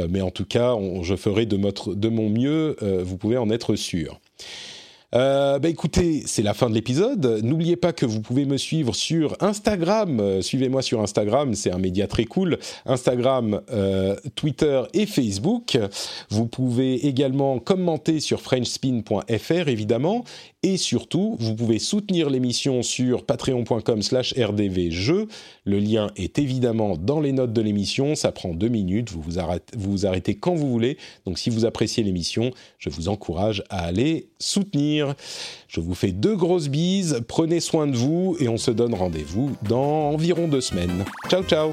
[0.09, 4.21] mais en tout cas, je ferai de, mon mieux, euh, vous pouvez en être sûr.
[5.15, 7.41] Euh, bah écoutez, c'est la fin de l'épisode.
[7.43, 10.21] N'oubliez pas que vous pouvez me suivre sur Instagram.
[10.21, 12.59] Euh, suivez-moi sur Instagram, c'est un média très cool.
[12.87, 15.79] Instagram, euh, Twitter et Facebook.
[16.31, 20.25] Vous pouvez également commenter sur frenchspin.fr évidemment.
[20.63, 25.27] Et surtout, vous pouvez soutenir l'émission sur patreon.com slash rdvjeux.
[25.65, 28.15] Le lien est évidemment dans les notes de l'émission.
[28.15, 29.11] Ça prend deux minutes.
[29.11, 30.99] Vous vous, arrêtez, vous vous arrêtez quand vous voulez.
[31.27, 35.15] Donc si vous appréciez l'émission, je vous encourage à aller soutenir.
[35.69, 37.21] Je vous fais deux grosses bises.
[37.29, 41.05] Prenez soin de vous et on se donne rendez-vous dans environ deux semaines.
[41.29, 41.73] Ciao, ciao